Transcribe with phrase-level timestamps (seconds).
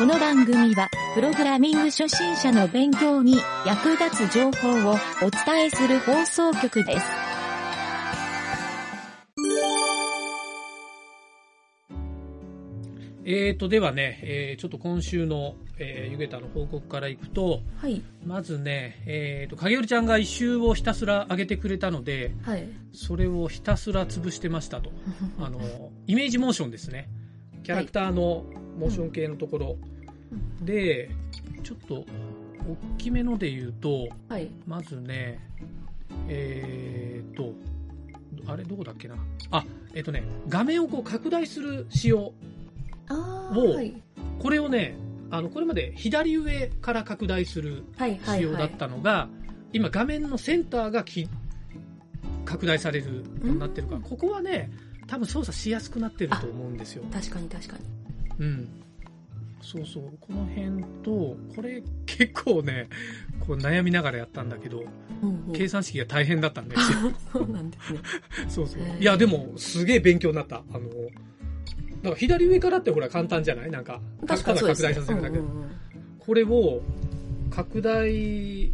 [0.00, 3.36] この番組は、プログラミング初心者の勉強に
[3.66, 7.06] 役立つ情報をお伝えする放送局です。
[13.26, 18.02] えーと、ではね、えーちょっと今週の、えーゆげたの報告からいくと、はい。
[18.24, 22.66] まずね、えーと、影織ちゃんが一周をひたすら上げてくれたので、はい。
[22.94, 24.92] それをひたすら潰してましたと。
[25.38, 25.60] あの、
[26.06, 27.10] イメージモーションですね。
[27.64, 28.46] キャラクターの
[28.80, 29.76] モーション系のところ。
[30.62, 31.10] で、
[31.62, 32.06] ちょっと、
[32.66, 34.50] 大きめので言うと、はい。
[34.66, 35.38] まずね、
[36.28, 37.52] えーと、
[38.46, 39.16] あれどこだっけな。
[39.50, 42.32] あ、えっ、とね、画面をこう拡大する仕様。
[43.08, 43.94] あおあ、はい。
[44.38, 44.96] これをね、
[45.30, 48.38] あの、これまで左上から拡大するはい、はい。
[48.38, 49.28] 仕様だったのが、
[49.72, 51.28] 今画面のセンターがき
[52.46, 54.70] 拡大されるようになってるから、うんここはね、
[55.06, 57.04] 多分操作しやすくなってると思うんですよ。
[57.12, 57.99] 確かに確かに。
[58.40, 58.68] うん。
[59.62, 60.04] そうそう。
[60.20, 62.88] この辺と、これ結構ね、
[63.40, 64.84] こう悩みながらやったんだけど、
[65.22, 66.98] うんうん計算式が大変だったんですよ。
[67.32, 67.98] そうなんですね。
[68.48, 70.56] そうそういや、でも、すげえ勉強になった。
[70.72, 70.88] あの、だ
[72.04, 73.70] から左上からってほら簡単じゃない？
[73.70, 74.62] なんか、確かにね。
[74.68, 75.70] 拡大させるだけでうんうんうん
[76.18, 76.80] これを、
[77.50, 78.72] 拡大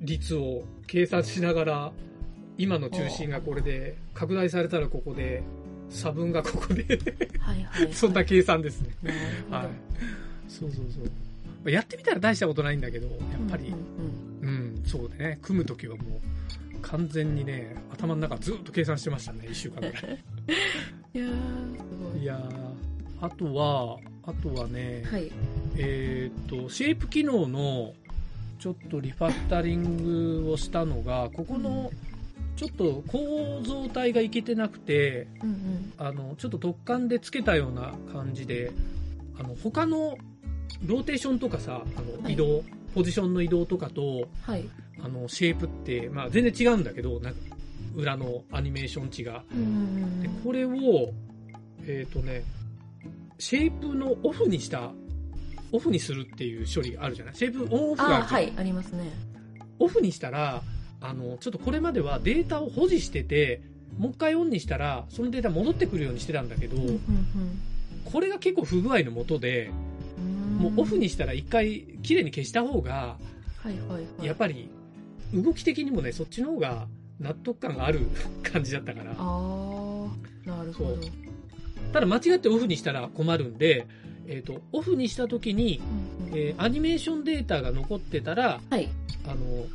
[0.00, 1.92] 率を計算しながら、
[2.56, 5.42] 今の中心がこれで、拡大されたらここで、
[5.90, 6.84] 差分がここで、
[7.38, 7.92] はいはい。
[7.92, 8.90] そんな計算ですね。
[9.50, 9.68] はい。
[10.48, 11.00] そうそうそ
[11.64, 11.70] う。
[11.70, 13.18] やってみたら大したことないんだけど、やっ
[13.50, 15.38] ぱりうん、うんうん、そうだね。
[15.42, 19.94] 組むときはもう、完全にね、頭の中ずっと計算してましたね、一週間ぐらい。
[21.14, 22.22] いやー、すごい。
[22.22, 25.32] いやーあとは、あとはね、はい。
[25.76, 27.94] えっ、と、シェイプ機能の、
[28.58, 31.90] ちょっとリファクタリングをしたのが、ここの、
[32.56, 35.92] ちょっと構造体がいけてなくて、うんうん。
[35.98, 38.70] あの、ちょっと突貫でつけたような感じで、
[39.38, 40.16] あの、他の
[40.86, 42.62] ローテーションとかさ、あの、はい移動、
[42.94, 44.64] ポジションの移動とかと、はい。
[45.02, 47.20] あの、シェイプって、まあ全然違うんだけど、
[47.96, 49.42] 裏のアニメーション値が。
[49.52, 50.70] うんうんで、これを、
[51.86, 52.44] えっ、とね、
[53.38, 54.92] シェイプのオフにした、
[55.72, 57.34] オフにするっていう処理があるじゃない？
[57.34, 59.10] シェイプオンオフがああはい、ありますね。
[59.80, 60.62] オフにしたら、
[61.04, 63.60] あの、ちょっとこれまではデータを保持してて、
[63.98, 67.00] もう一回オンにしたら、そのデータ戻ってくるようにしてたんだけど、うんうん
[68.04, 69.70] これが結構不具合のもとで、
[70.18, 70.56] うん。
[70.58, 73.16] もうオフにしたら一回綺麗に消した方が、
[73.56, 74.26] はいはいはい。
[74.26, 74.68] やっぱり
[75.32, 76.86] 動き的にもね、そっちの方が
[77.18, 78.00] 納得感がある
[78.44, 79.14] 感じだったから。
[79.16, 80.98] あー、なるほど。
[81.94, 83.86] ただ間違ってオフにしたら困るんで、
[84.26, 85.80] えっ、と、オフにした時に、
[86.22, 88.90] うんうんえーアニメーションデータが残ってたら、はい。
[89.26, 89.66] あの、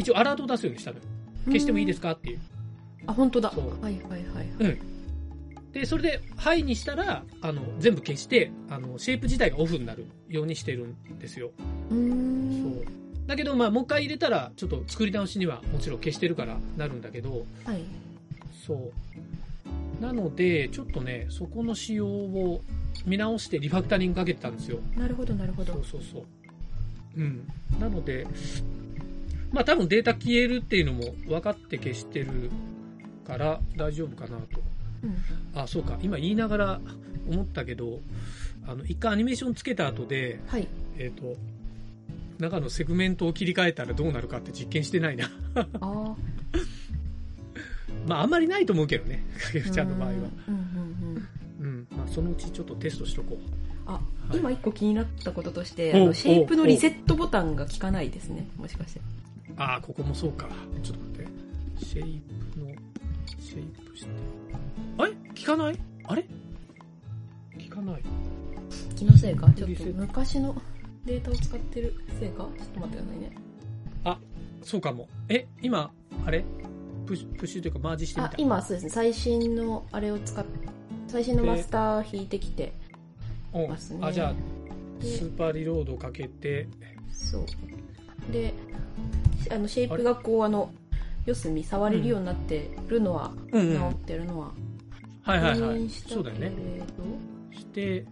[0.00, 1.02] 一応アラートを出すようにしたのよ。
[1.46, 2.40] 消してもいいですかっていう。
[3.06, 3.52] あ、本当だ。
[3.54, 4.46] そうはいはいはい。
[4.58, 4.78] うん。
[5.72, 11.52] で、それで、はいにしたら、あの、全部消して、あの、シェイプ自体がオフになるようにしてるんですよ。
[11.90, 12.62] うーん。
[12.62, 12.84] そう。
[13.26, 17.84] だけど、まあ、もう一回入れたら、ちょっと作り直しにはもちろん消してるからなるんだけど、はい。
[18.66, 20.02] そう。
[20.02, 22.62] なので、ちょっとね、そこの仕様を
[23.06, 24.80] 見直してリファクタリングかけてたんですよ。
[24.96, 25.84] なるほどなるほどそう。
[25.84, 26.24] そうそう。
[27.16, 27.46] うん。
[27.78, 28.26] なので、
[29.52, 32.50] まあ多分データ消えるっていうのも分かって消してる
[33.26, 34.60] から大丈夫かなと。
[35.02, 35.60] うん。
[35.60, 35.98] あ、そうか。
[36.02, 36.80] 今言いながら
[37.28, 38.00] 思ったけど、
[38.66, 40.66] あの、一回アニメーションつけた後で、はい。
[40.98, 41.36] えっ、と、
[42.38, 45.30] 中のセグメントを切り替えたらどうなるかって実験してないな。
[45.54, 46.16] あ あ。
[48.06, 49.22] まああんまりないと思うけどね。
[49.38, 50.14] かけるちゃんの場合は。
[50.14, 50.28] うんうん
[51.60, 51.66] うん。
[51.66, 51.86] うん。
[51.96, 53.38] まあそのうちちょっとテストしとこう。
[53.86, 54.00] あ、は
[54.34, 58.48] い今一個気になったこととして、あの、シェイプのリセットボタンが効かないですね。
[58.56, 59.00] もしかして。
[59.60, 60.48] ああ、ここもそうか。
[60.82, 61.84] ちょっと待って。
[61.84, 62.22] シェイ
[62.54, 62.66] プの、
[63.38, 64.10] シェイプして。
[64.96, 65.12] あれ？
[65.34, 65.78] 聞かない？
[66.04, 66.26] あれ？
[67.58, 68.02] 聞かない。
[68.96, 69.50] 気のせいか？
[69.50, 70.56] ちょっと昔の
[71.04, 72.48] データを使ってるせいか？
[72.56, 73.32] ちょっと待ってくださいね。
[74.62, 75.08] そうかも。
[75.28, 75.90] え、今、
[76.24, 76.42] あれ？
[77.06, 78.90] プッシュ、プッシュというかマージしてみた？、あ今そうですね。
[78.90, 80.44] 最新のあれを使っ
[81.06, 82.72] 最新のマスター引いてきて
[83.52, 83.98] うんますね。
[84.00, 84.34] あ、じゃあ、
[85.02, 86.66] でスーパーリロードかけて、
[87.10, 88.32] そう。
[88.32, 88.54] で、
[89.50, 90.72] あの、シェイプがこう、あの、
[91.26, 93.74] 四隅触れるようになってるのは、うんうん。
[93.74, 94.52] 直はいってるのは、
[95.22, 95.88] はいはい確認。
[95.88, 96.82] したけれどそうだよね。
[97.52, 98.04] して、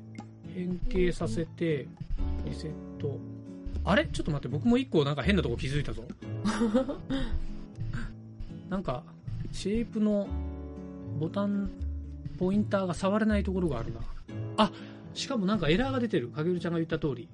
[0.54, 1.86] 変形させて、
[2.44, 3.19] リセット。
[3.84, 4.06] あれ？
[4.06, 6.04] ちょっと待って、僕も一個なんか変なとこ気づいたぞ。
[8.69, 9.02] なんか、
[9.50, 10.28] シェイプの
[11.19, 11.70] ボタン、
[12.38, 14.00] ポインターが触れないところがあるな。
[14.58, 14.70] あ、
[15.14, 16.28] しかもなんかエラーが出てる。
[16.28, 17.28] かげるちゃんが言った通り。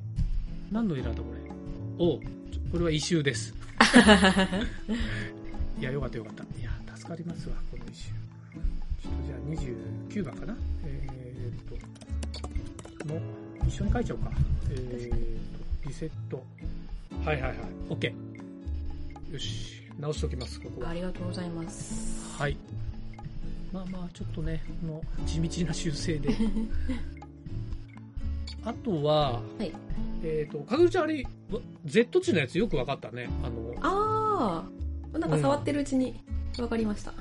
[0.70, 1.50] 何のエラーだこれ？
[1.99, 2.20] お
[2.70, 3.55] これは異臭です。
[5.78, 6.44] いや、よかったよかった。
[6.58, 8.08] いや、助かりますわ、この異臭。
[9.02, 9.38] ちょっとじゃあ
[10.10, 10.56] 29番かな。
[10.84, 11.78] えー、っ
[13.04, 13.20] と、の、
[13.66, 14.32] 一緒に書いちゃおうか。
[14.70, 15.16] えーと、
[15.86, 16.44] リセット。
[17.25, 17.58] はいはいはい。
[17.90, 18.12] OK。
[19.32, 19.75] よし。
[19.98, 20.90] 直しておきます、ここは。
[20.90, 22.36] ありがとうございます。
[22.36, 22.56] はい。
[23.72, 26.31] まあまあ、ちょっとね、この地道な修正で。
[28.64, 29.72] あとは、はい
[30.22, 33.28] えっ、と、かぐるちゃんあれ、わ Z 値のやつよくわかったね。
[33.42, 33.74] あの、
[34.34, 34.64] あ
[35.14, 36.20] あ、なんか触ってるうちに
[36.56, 37.12] 分かりました。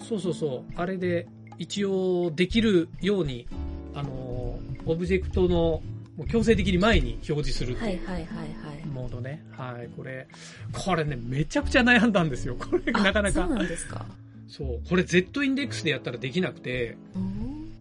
[0.00, 0.72] そうそうそう。
[0.76, 1.26] あれで、
[1.58, 3.46] 一応できるように、
[3.94, 5.82] あの、オブジェクトの、
[6.28, 8.86] 強制的に前に表示するいいうはいはいはい。
[8.86, 9.44] モードね。
[9.50, 10.28] はい、これ、
[10.72, 12.54] これね、めちゃくちゃ悩んだんですよ。
[12.54, 13.56] これ、あなかなかそう。
[13.56, 14.06] なんですか。
[14.46, 14.88] そう。
[14.88, 17.72] これ Z インデックスでやったらできなくて、うん。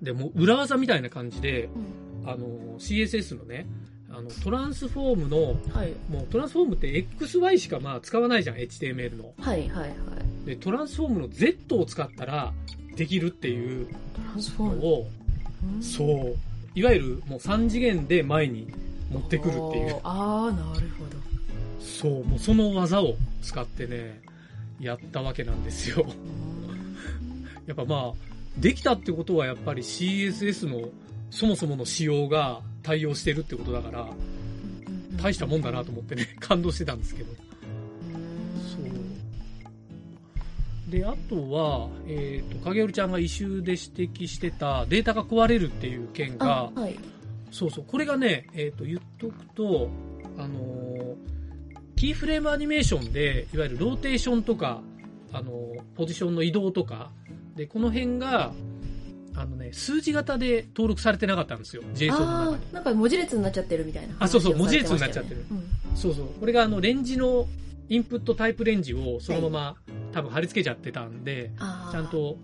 [0.00, 3.66] でもう裏技みたいな感じで、うんあの、CSS のね、
[4.12, 5.92] あの、トランスフォームの、はい。
[6.08, 9.32] もうトランスフォームって XY しかまあ使わないじゃん、HTML の。
[9.40, 10.46] はいはいはい。
[10.46, 12.52] で、トランスフォームの Z を使ったら
[12.94, 13.94] できるっていうト
[14.28, 14.76] ランスフォーム。
[14.76, 15.08] のを、
[15.74, 16.36] うんそう。
[16.74, 18.72] いわゆるもう3次元で前に
[19.10, 20.00] 持ってくるっていう。
[20.04, 21.22] ああ、なるほど。
[21.80, 24.20] そう、もうその技を使ってね、
[24.80, 26.06] やったわけなんですよ。
[27.66, 28.12] やっぱまあ、
[28.58, 30.88] できたってことはやっぱり CSS の
[31.30, 34.08] そもそもの仕様が対応してるってことだから、
[35.22, 37.32] 大したもんだなと思ってね、 感動してたんですけど。
[37.32, 37.38] そ
[40.88, 40.90] う。
[40.90, 46.98] で、あとは、えっ、と、影織ちゃんが異臭で指摘してたデータが壊れるっていう件があ、はい。
[47.50, 49.90] そうそう、これがね、えっ、と、言っとくと、
[50.38, 51.32] あのー
[51.94, 54.82] キーフレームアニメーションで、いわゆるローテーションとか、
[55.32, 57.12] あのーポジションの移動とか、
[57.54, 58.52] で、この辺が、
[59.34, 62.72] あのね、数字型で登録されてなかったんですよ、JSON の中に。
[62.72, 64.56] なんか文字列になっちゃってるみたいな話をあそうそう。
[64.56, 66.26] 文字列になっちゃってるうんそうそう。
[66.40, 67.46] これがあの、レンジの、
[67.88, 69.76] インプットタイプレンジをそのまま、
[70.12, 72.38] 多分貼り付けちゃってたんで、ちゃんと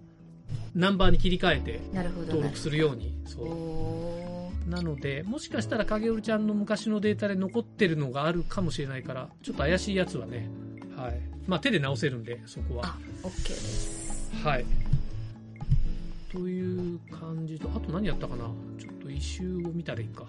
[0.75, 1.81] ナンバーに切り替えて
[2.27, 3.15] 登録するように。
[3.27, 4.71] そおう。
[4.71, 10.49] なので、もしかしたら影織ちゃんの昔のデータで残ってるのがあるかもしれないから、ちょっと怪しいやつはね、
[10.97, 11.21] はい。
[11.47, 12.87] まあ手で直せるんで、そこは。
[12.87, 14.67] あオッケーですはい。
[16.31, 18.45] という感じと、あと何やったかな？
[18.79, 20.25] ちょっと一周を見たらいいか。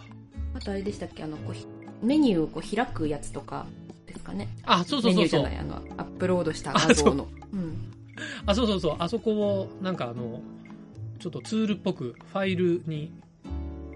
[0.56, 1.24] あとあれでしたっけ？
[1.24, 1.66] あのこうひ
[2.02, 3.66] メニューをこう開くやつとか
[4.08, 4.48] ですかね？
[4.64, 5.58] あ、そうそうそうそうメニューじゃない。
[5.58, 7.92] あのアップロードした画像のうん
[8.46, 8.96] あ、そうそうそう。
[9.00, 10.42] あそこを、なんかあの、
[11.20, 13.12] ちょっとツールっぽくファイルに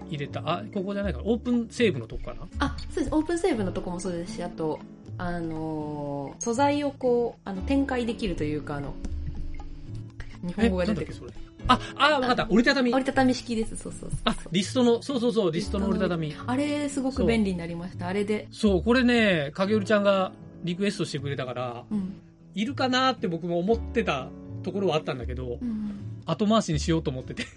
[0.07, 1.25] 入れた、あ、ここじゃないかな。
[1.25, 2.47] オープンセーブのとこかな？
[2.59, 4.79] あそうですオープンセーブのとこもそうですしあと
[5.17, 8.93] あのー素材をこうあの展開できるというかあの
[10.45, 11.33] 日本語が出てくる。
[11.67, 12.45] あ、あ、わかった。
[12.49, 12.93] 折りたたみ。
[12.93, 16.35] 折りたたみ式ですそうそうそうあ、リストの、そうそうそう、リストの折りたたみ。
[16.45, 20.31] あれすごく便利になりましたあれでそう、これね、影織ちゃんが
[20.63, 22.15] リクエストしてくれたから、うん、
[22.55, 24.29] いるかなって僕も思ってた
[24.63, 27.45] ところはあったんだけど、うん、後回しにしようと思ってて。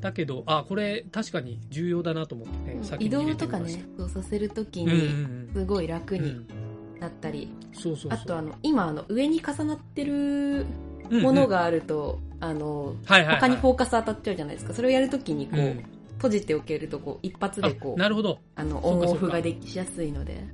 [0.00, 3.84] だけど、あ、これ確かに重要だなと思ってね、先移に入動とかね。
[3.96, 7.00] そうさせるときうんうんにすごい楽にうんうん。
[7.00, 8.12] なったり、そうそうそう。
[8.12, 14.74] あとあの今あの上に重なってるうんうんもの、があると、あのはいはいはい、他にフォーカス当たっちゃうじゃないですか。
[14.74, 15.84] それをやるときにこう、うん。
[16.16, 18.38] 閉じておけるとこう一発でこあうなるほど。
[18.54, 20.44] あのオンオフができしやすいので。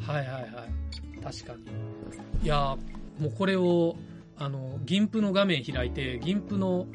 [0.00, 0.52] はいはいはい。
[1.22, 2.44] 確かに。
[2.44, 3.96] いやーもうこれを、
[4.36, 6.86] あの、銀プの画面開いて、銀プの、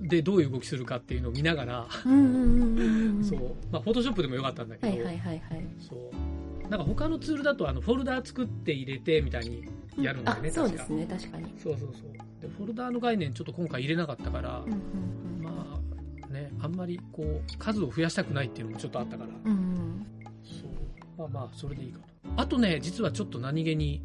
[0.00, 3.40] でどういう動きするかっていうのを見ながら、うんうんうんうんうんそう、
[3.70, 5.66] まあ、フォトショップでもよかったんだけど、はいはいはいはい。
[5.78, 6.68] そう。
[6.68, 9.64] なんか他のツールだと、あの、フォルダー作って入れてみたいに
[9.98, 11.54] やるんだよね、あそう確かですね確かに。
[11.56, 12.23] そうそうそう。
[12.44, 15.80] で、フォルダーの概念ちょっと今回入れなかったから、うんうんま
[16.28, 20.06] あ、ね、あんまりこう、数を増やしたくないっていうのもちょっとあったから、うんうん
[20.44, 20.70] そう。
[21.18, 22.04] まあまあ、それでいいかと。
[22.36, 24.02] あとね、実はちょっと何気に、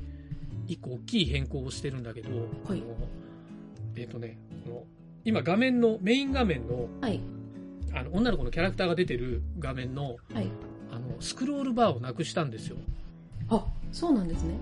[0.68, 2.30] 一個大きい変更をしてるんだけど、
[2.66, 2.84] はい
[3.96, 4.84] えっ、とね、この、
[5.26, 7.20] 今画面の、メイン画面の、はい
[7.94, 10.48] あの、女の子のキャラクターが出てる画面の、はい
[10.92, 12.78] あの、スクロールバーをなくしたんですよ。
[13.50, 14.54] あそうなんですね。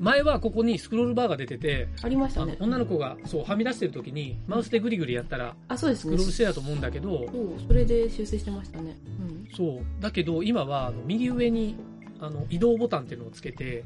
[0.00, 2.56] 前はここにスクロールバーが出てて、ありましたね。
[2.60, 6.16] 女の子が、そう、はみ出してる時に、マウスでグリグリやったら、あそうですね。
[6.16, 8.96] スクロールしてたと思うんだけど、そうそれで修正してましたね。
[9.20, 9.48] うん。
[9.56, 10.02] そう。
[10.02, 11.76] だけど、今は、あの右上に、
[12.20, 13.84] あの、移動ボタンっていうのをつけて、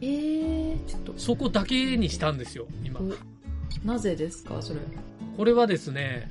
[0.00, 3.00] えー、ちょっとそこだけにしたんですよ、今。
[3.00, 4.80] おなぜですかそれ。
[5.36, 6.30] これはですね、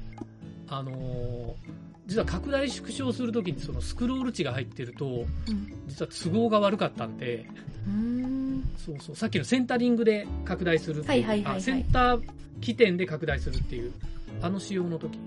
[0.68, 5.74] あのー実は拡大縮小するときにそのスクロール値が入ってると、うん。
[5.88, 7.46] 実は都合が悪かったんで、
[7.88, 8.74] うーん。
[8.78, 11.58] そうそう、さっきのセンタリングで拡大するっていう、はいはいはいはい。
[11.60, 12.22] あセンター
[12.60, 13.94] 起点で拡大するっていう、
[14.42, 15.18] あの仕様の時。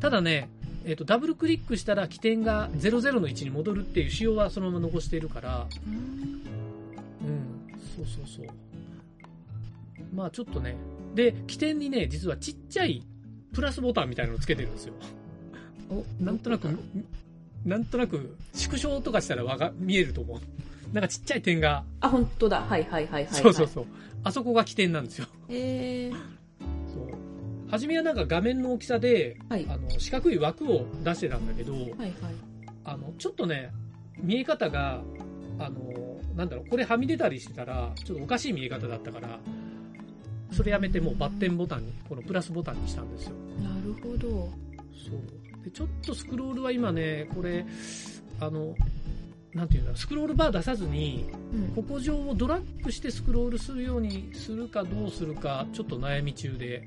[0.00, 0.48] ただね、
[0.84, 5.94] えっ、と、ダブルクリックしたら起点が00の位置に戻るっていう仕様はそのまま残しているから、うん。
[5.94, 8.46] うん、そうそうそう。
[10.14, 10.76] まあちょっとね。
[11.14, 13.02] で、起点にね、実はちっちゃい
[13.52, 14.94] プラスボタンみたいなのをつけてるんですよ。
[15.90, 16.68] おなんとなく
[17.64, 20.40] なんとなく縮小とかしたらわが見えると思う
[20.92, 22.60] なんかちっちゃい点が、あ、本当だ。
[22.60, 23.42] はいはいはいはい、はい。
[23.42, 23.86] そうそうそう
[24.22, 26.12] あそこが起点なんですよえー、
[26.92, 29.66] そう初めはなんか画面の大きさではい。
[29.68, 32.12] あの四角い枠を出してたんだけど、はいはい。
[32.84, 33.70] あのちょっとね
[34.18, 35.02] 見え方が
[35.58, 39.38] あのなんだろうこれはみ出たりしてたらちょっとおかしい見え方だったから
[40.52, 44.28] それやめてもうバッテンボタンにこのプラスボタンにしたんですよなるほど。
[44.92, 47.64] そうでちょっとスクロールは今ねこれ
[48.40, 48.74] あの
[49.54, 51.74] なんていうんだスクロールバー出さずにうん。
[51.74, 56.86] ここ上をドラッグしてスクロールするようにするかどうするかちょっと悩み中で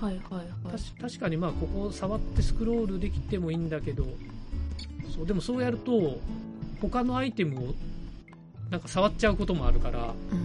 [0.00, 0.72] はいはいはい。
[0.72, 4.06] たし確かにまあここ触ってスクロールできてもいいんだけど
[5.14, 6.18] そうでもそうやると
[6.80, 7.74] 他のアイテムを
[8.70, 10.40] なんか触っちゃうこともあるから、うーん。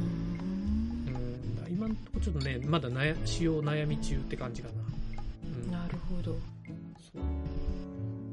[1.66, 4.74] うん、今のところちょっとねまだ悩使用悩み中って感じかな、
[5.66, 6.38] うん、なるほど。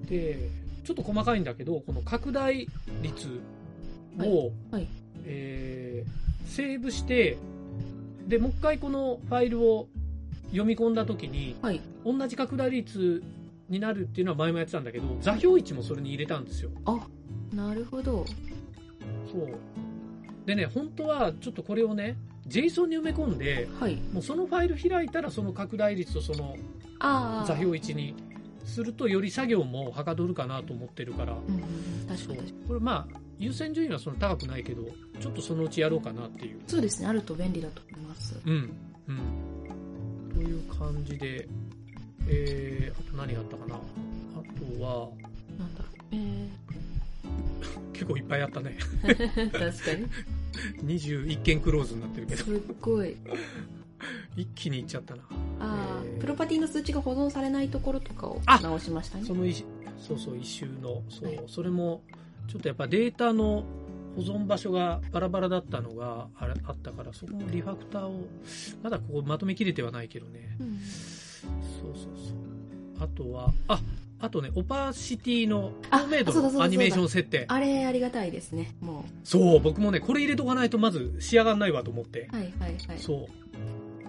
[0.09, 0.49] で
[0.85, 2.67] ちょっと細かいんだけどこの拡大
[3.03, 3.41] 率
[4.19, 4.89] を、はいはい
[5.25, 7.37] えーセーブして
[8.27, 9.87] でもう一回このファイルを
[10.47, 11.81] 読み込んだ時にはい。
[12.05, 13.23] 同じ拡大率
[13.69, 16.71] になるっていうのは前もやってたんだけど座標位置もそれに入れたんですよ
[17.53, 18.25] なるほど。
[19.31, 19.55] そう
[20.47, 22.17] でね本当はちょっとこれをね
[22.49, 23.97] JSON に埋め込んではい。
[24.13, 26.57] もうそのファイル開いたらその拡大率とその
[26.99, 27.47] ああ。
[27.47, 28.15] 座標位置に
[28.69, 31.61] するとより作業もはかどるかなと思ってるからうん。
[32.17, 32.53] 確かに。
[32.67, 34.83] これまあ優先順位はその高くないけど
[35.21, 37.09] ちょっとそのうちやろうかなっていうそうですね。
[37.09, 38.41] あると便利だと思います。
[38.45, 38.71] うん
[39.09, 41.49] うんという感じで
[42.29, 43.79] えー、あと何があったかなあ
[44.77, 45.09] とは
[45.59, 45.83] なんだ？
[46.13, 46.49] え
[47.93, 50.07] 結構いっぱいあったねー、 確かに。
[50.85, 53.17] 21件クローズになってるけどすっごい。
[54.37, 55.23] 一気にいっちゃったな
[55.61, 59.25] ああ、えープロパティの数値が保存されないところとかをあ直しましたね。
[59.25, 59.65] その一
[59.99, 62.03] そうそう一周のそう、はいそれも
[62.49, 63.65] ちょっとやっぱデータの
[64.17, 68.27] 保存場所がバラバラだったのがあれあったからそこのリファクターを
[68.83, 73.81] まだここまとめきれてはないけどねうんそうそうそうあとはあ
[74.21, 78.75] あとねオパシティのあ透明度のアニメーション設定あれありがたいですね。
[78.81, 82.35] もそう僕もねこれ入れとかないとまず仕上がんないわと思ってう。
[82.37, 82.99] はいはいはい。
[82.99, 83.48] そう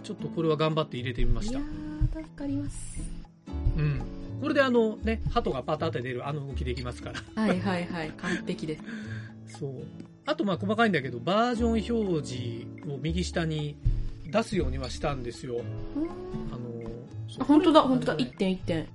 [0.09, 2.99] ちょっとこれは頑張って入れてみましたいやー、助かります。
[3.77, 4.01] うん
[4.41, 8.09] これであのね鳩がパタって出るあの動きできますからはいはいはい。
[8.17, 8.79] 完璧で
[9.45, 9.59] す。
[9.59, 9.71] そう。
[10.25, 11.69] あとまあ細かいんだけど、バージョン
[12.09, 13.77] 表示を右下に
[14.25, 15.57] 出すようにはしたんですよ。
[15.57, 16.09] うん
[16.51, 18.13] あの本当だ、本当だ。
[18.13, 18.87] あのね1.1点。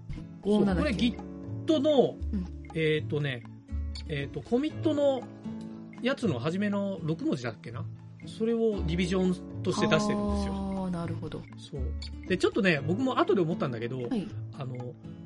[0.42, 2.44] そう579これ Git の、うん
[2.74, 3.44] えっ、とね、
[4.08, 5.22] えっ、と、コミットの
[6.02, 7.84] やつの初めの6文字だっけな？
[8.26, 10.63] それをディビジョンとして出してるんですよ。
[11.04, 11.42] なるほど。
[11.58, 12.28] そう。
[12.28, 14.26] で、ちょっとね、僕も後で思ったんだけど、はい。
[14.58, 14.74] あの、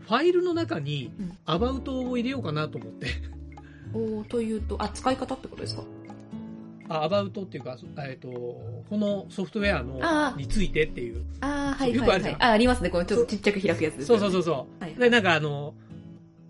[0.00, 3.06] ファイルの中にうんアバウトを入れようかなと思って。
[3.94, 5.84] おーというと、あ、使い方ってことですか？
[6.88, 11.24] あアバウトっていうか、えっ、と、このソフトウェアのについてっていう。
[11.42, 12.50] ああ、はいよくあるじゃんはいはい。
[12.50, 12.90] あ、ありますね。
[12.90, 14.18] このちょっとちっちゃく開くやつですそう。
[14.18, 14.82] そうそうそう。
[14.82, 15.74] はいで、なんかあの、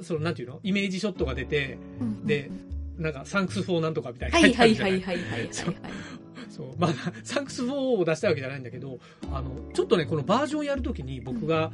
[0.01, 0.61] その、なんていうの？
[0.63, 2.51] イメージショットが出て、うんで
[2.99, 5.49] なんか、 Thanks for なんとかみたいなはいはいはいはいはいはい
[6.49, 6.75] そう。
[6.77, 8.99] まあ、 Thanks for を出したいわけじゃないんだけど、
[9.33, 11.71] あの、ちょっとね、このバージョンやるときに僕が、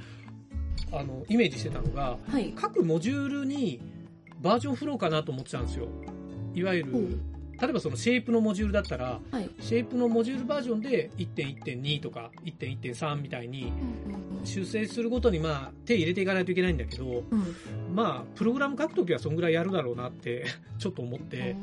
[0.92, 2.52] あの、イメージしてたのが、はい。
[2.54, 3.80] 各モジュールに
[4.40, 5.88] バージョン振ろうかなと思ってたんですよ。
[6.54, 7.18] いわゆる
[7.60, 9.50] 例えばそのシェイプのモジュールだったら、はい。
[9.60, 13.72] シェイプのモジュールバージョンで1.1.2とか1.1.3みたいに
[14.44, 17.40] 修正するごとにまあ手入れていかないといけないんだけど、うん。
[17.40, 17.54] うん。
[17.94, 20.46] まあ、プログラム書くときはそんぐらいやるだろうなって、
[20.78, 21.56] ちょっと思って。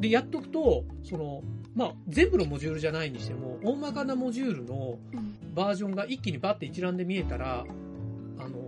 [0.00, 1.42] で、やっとくと、その、
[1.74, 7.64] まあ、全部のモジュールじゃないにしても、大まかなモジュールのうんバージョンが一気にバッて一覧で見えたら、
[8.38, 8.58] あの、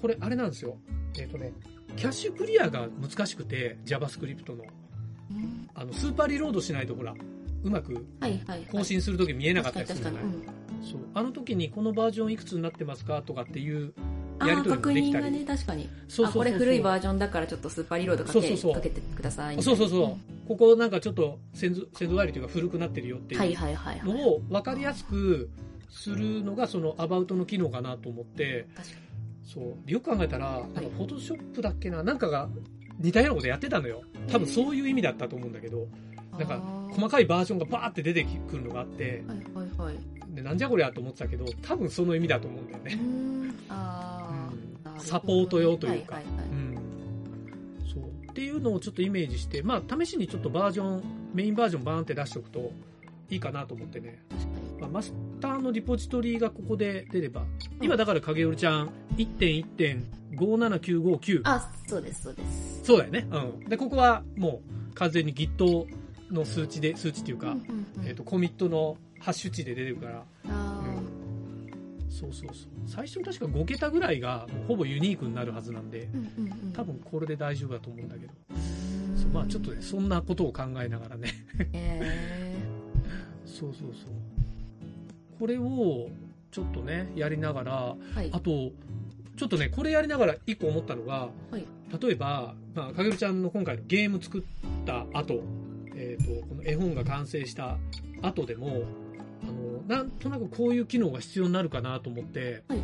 [0.00, 0.78] これ、あれなんですよ。
[1.18, 1.52] えっ、とね、
[1.96, 4.64] キャッシュクリアが難しくて、JavaScript の。
[5.30, 7.14] うんあの、スーパーリロードしないと、ほら、
[7.62, 8.06] うまく。
[8.70, 10.22] 更新するとき見えなかったりするじゃない？
[10.82, 11.00] そう。
[11.14, 13.94] あの時にこのバージョンいくつになってますかとかっていう
[14.40, 15.24] やりとり確もできたり。
[15.26, 15.88] 認がね、確かに。
[15.90, 19.62] あ、そうこれ古いバージョンだからちょっとスーパーリロードかけそうそうそうかけてください。
[19.62, 20.48] そうそうそう。
[20.48, 24.04] ここなんかちょっと先祖先祖返りというか古くなってるよってはいいう。
[24.04, 25.48] のを分かりやすく
[25.88, 28.66] するのがそのアバウトの機能かなと思って、
[29.42, 29.90] そう。
[29.90, 32.48] よく考えたら、フォトショップだっけな、なんかが
[32.98, 34.02] 似たようなことやってたのよ。
[34.28, 36.38] 多分そういう意味だったと思うんだけど、に。
[36.38, 36.60] なんか
[36.90, 40.34] 細かいバージョンがバーって出てくるのがあって、はいはいはい。
[40.34, 42.98] でなんじゃこりゃと思ってたけど、多分その意味だと思うんだよね。
[44.98, 46.78] サポート用というかはいはいはいうん。
[47.92, 48.30] そう。
[48.30, 51.02] っていうのをちょっとイメージして、まあ試しにちょっとバージョン、
[51.34, 52.72] メインバージョンバーンって出しておくと
[53.30, 54.22] いいかなと思ってね。
[54.80, 57.44] まあ、マスターのリポジトリがここで出れば、
[57.80, 58.90] 今だから影織ちゃん
[60.36, 61.40] 57959。
[61.44, 62.84] あ、そうです、そうです。
[62.84, 63.26] そうだよね。
[63.30, 63.68] うん。
[63.68, 64.62] で、ここはも
[64.92, 65.86] う完全に Git
[66.30, 70.82] の数値で、数値っていうか、うんうんうんえっ、と、コミットのハッシュ値で出てるから、あ
[72.14, 72.68] そうそうそう。
[72.86, 81.32] 最初確か5桁ぐらいがもうほぼユニークになるはずなんで、ーうんうんうん多分これで大丈夫だと思うんだけど、うんそうまあちょっとね、そんなことを考えながらね、
[81.72, 82.56] え
[83.44, 84.10] そうそうそう。
[85.38, 86.08] これを
[86.50, 88.70] ちょっとね、やりながら、ーはいあと、
[89.36, 91.66] ちょっとね、これやりながら一個思ったのが、はい。
[92.00, 94.42] 例えば、まあ、かげるちゃんの今回のゲーム作っ
[94.84, 95.42] た後、
[95.94, 97.78] えっ、と、この絵本が完成した
[98.22, 98.82] 後でも、
[99.42, 102.80] あの、なんとなくこういう機能が必要になるかなと思って、はい。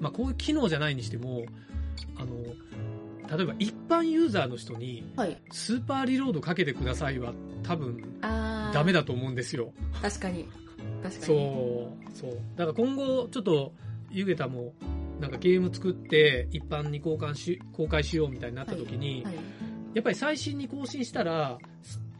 [0.00, 1.44] まあ、こういう機能じゃないにしても、
[2.16, 5.40] あの、例えば一般ユーザーの人に、はい。
[5.50, 9.72] スーパーリロードかけてくださいは多分ダメだと思うんですよ。
[10.02, 10.48] 確かに。
[11.02, 11.24] 確かに。
[11.24, 12.30] そう、そう。
[12.56, 13.72] だから今後、ちょっと、
[14.10, 14.74] ゆげたも、
[15.22, 19.34] なんかゲーム作って、一般に交換し、公開しようみたいになった時に、はい
[19.94, 21.58] やっぱり最新に更新したら、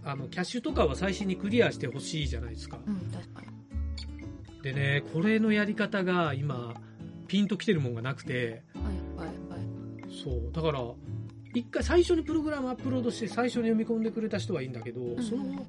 [0.05, 2.79] あの、キャッシュとかは最新にクリアしてほしいじゃないですか。
[2.87, 4.63] うん確かに。
[4.63, 6.75] でね、これのやり方が今、
[7.29, 10.23] ピンときてるもんがなくて、はいはいはい。
[10.23, 10.53] そう。
[10.53, 10.83] だから、
[11.55, 15.23] 一回最初にプログラムアップロードして最初に読み込んでくれた人はいいんだけど、ん。
[15.23, 15.67] その、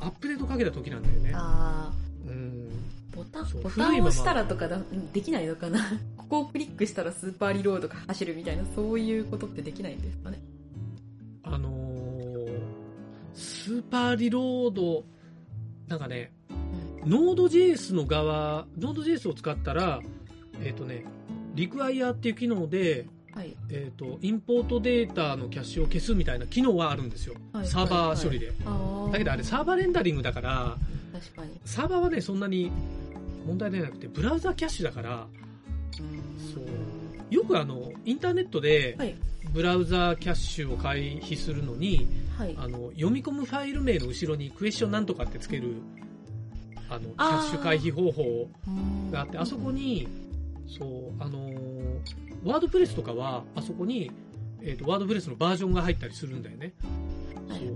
[0.00, 1.32] アップデートかけた時なんだよね。
[1.34, 1.92] あ
[2.28, 2.68] うん。
[3.12, 4.78] ーボタンボタンを押したらとかだ
[5.12, 5.80] できないのかな。
[6.16, 10.38] ここをクリックしたらスーパーリロードが走るみたいなそういうことってできないんですかね。
[11.42, 11.98] あのー
[13.38, 15.04] スーパーリロード、
[15.86, 16.32] なんかね、
[17.06, 20.00] ノード JS の側、ノード JS を使ったら、
[20.60, 21.04] えっ、とね、
[21.54, 23.56] リクワイアっていう機能で、はい。
[23.70, 27.34] えっ、と、インポートデータのキャッシュを消すみたいな機能はあるんですよ。
[27.52, 27.66] はい。
[27.66, 28.52] サーバー処理で。
[28.64, 29.12] あー。
[29.12, 30.76] だけどあれサーバーレンダリングだから、
[31.20, 31.60] 確かに。
[31.64, 32.70] サーバーはね、そんなに
[33.46, 35.26] 問題出なくて、ブラウザキャッシュだから、
[36.54, 37.34] そう。
[37.34, 39.14] よくあの、インターネットではい。
[39.52, 42.54] ブラウザキャッシュを開閉するのに、はい。
[42.58, 45.76] あの読み込むファイル名の後ろにクエスチョンなんとかってつける
[46.88, 50.06] あのキャッシュ回避方法うんがあってあそこに
[50.66, 52.00] そうあのー
[52.44, 54.12] ワードプレスとかはあそこに、
[54.62, 56.72] えー、とワードプレスのバージョンが入ったりするんだよね。
[57.48, 57.58] はい。
[57.58, 57.68] そう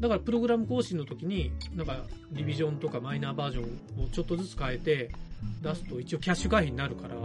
[0.00, 5.10] だからプログラム更新の時になんかリビジョンとかマイナーバージョンをちょっとずつ変えて
[5.62, 7.16] 出すと一応キャッシュ回避になるから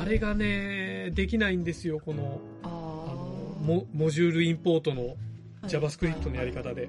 [0.00, 5.16] あれがねできないんですよこのああのーモモジュールインポートの
[5.62, 5.72] はい。
[5.72, 6.88] JavaScript のやり方で。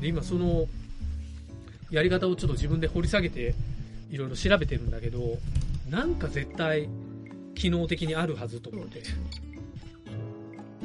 [0.00, 0.66] で、今その、
[1.90, 3.54] やり方をちょっと自分で掘り下げて、
[4.10, 5.38] いろいろ調べてるんだけど、
[5.88, 6.88] なんか絶対、
[7.54, 9.04] 機能的にあるはずと思って。
[9.04, 9.58] そうですね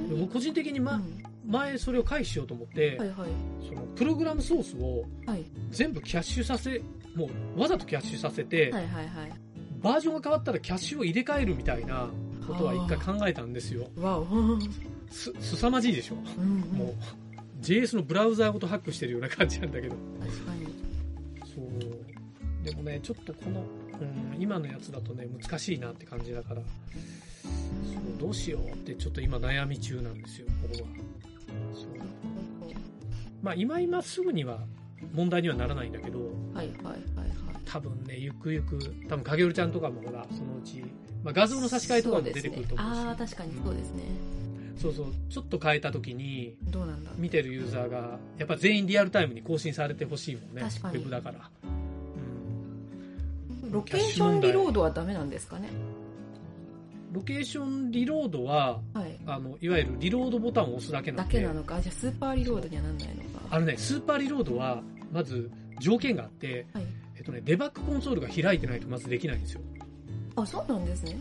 [0.10, 3.30] でも個人的に、ま、うん前それを回避しようと思って、はいはい
[3.68, 6.82] そのプログラムソースをはい全部キャッシュさせ、
[7.16, 9.32] もうわざとキャッシュさせて、はいはいはい
[9.82, 12.08] バージョンが変わったらキャッシュを入れ替えるみたいな
[12.48, 13.90] ことは一回考えたんですよ。
[15.12, 16.16] す、凄まじいでしょ？
[16.16, 16.94] もう、
[17.62, 19.96] JS のブラウザーごとハックしてるような感じなんだけど。
[20.22, 20.68] 確かに
[21.54, 22.66] そう。
[22.66, 23.66] でもね、ちょっとこの、
[24.00, 30.88] うん、今のやつだとね、難しいなって感じだから、そうどうしようってちょっと今悩み中なんですよ、ここは。
[31.76, 31.86] そう。
[33.42, 34.60] まあ、今今すぐには
[35.14, 36.20] 問題にはならないんだけど、
[36.54, 37.34] はいはいはいはい
[37.66, 38.78] 多分ね、ゆくゆく、
[39.10, 40.84] 多分影るちゃんとかもほら、そのうち、
[41.24, 44.04] まあ、画像の差し替えとかも出てくると思うし、ね、ああ確かにそうですね、
[44.78, 50.62] そうそう、ちょっと変えた時に、どうなんだ見てるユーザーが、やっぱ全員リアルタイムに更新されてほしいもんね。
[50.62, 51.50] 確かにウェブだから。
[53.64, 53.72] うん。
[53.72, 55.70] ロケーションリロードはダメなんですかね
[57.14, 61.34] ロケーションリロードは、はいあの、いわゆるリロードボタンを押すだけなんで。
[61.36, 61.80] だけなのか？
[61.80, 63.46] じゃあスーパーリロードにはなんないのか？
[63.52, 69.62] あのね、スーパーリロードは、まず条件があって、はいえっとね、デバッグコンソールが開いてないとまずできないんですよ。
[70.36, 71.20] あそうなんですね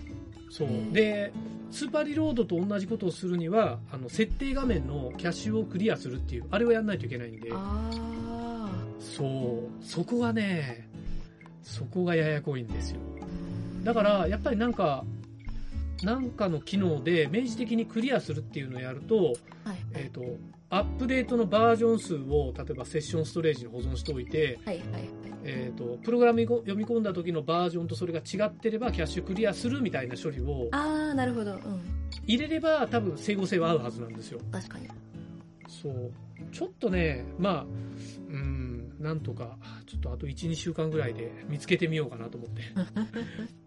[0.50, 0.68] そう。
[0.92, 1.30] で、
[1.70, 9.84] スーパーリロードと同じことをするには、あの、設定画面のキャッシュをクリアするっていう、あれをやらないといけないんで、ああそう。
[9.84, 10.88] そこがね、
[11.62, 13.00] そこがややこいんですよ。
[13.20, 13.24] う
[13.80, 15.04] んだから、やっぱりなんか、
[16.02, 19.36] なんかの機能で明示的にクリアするっていうのをやると、はい
[19.94, 20.22] えっ、と、
[20.70, 25.08] アップデートのバージョン数を、例えばセッションストレージに保存しておいて、はいはいはい
[25.44, 34.40] えっ、と、プログラムに読み込んだ時のバージョンとそれが違ってればキャッシュクリアするみたいな処理をああなるほどうん入れれば多分整合性は合うはずなんですよ。
[34.52, 34.88] 確かに
[35.68, 36.12] そう。
[36.52, 37.66] ちょっとね、まあ、
[38.28, 42.62] うん、なんとか、ちょっとあと1、2週間ぐらいで見つけてみようかなと思って。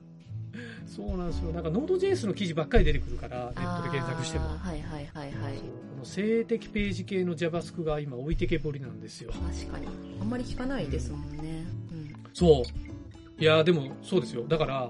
[0.85, 1.51] そうなんですよ。
[1.51, 4.45] なんか Node.js の記事ばっかり出てくるから、ネットで検索しても。
[4.45, 9.31] はいはいはいはいこの性的ページ系の JavaScript が今置いてけぼりなんですよ。
[9.31, 9.87] 確かに
[10.19, 13.41] あんまり聞かないですもんね、うん、そう。
[13.41, 14.45] いや、でもそうですよ。
[14.47, 14.89] だから、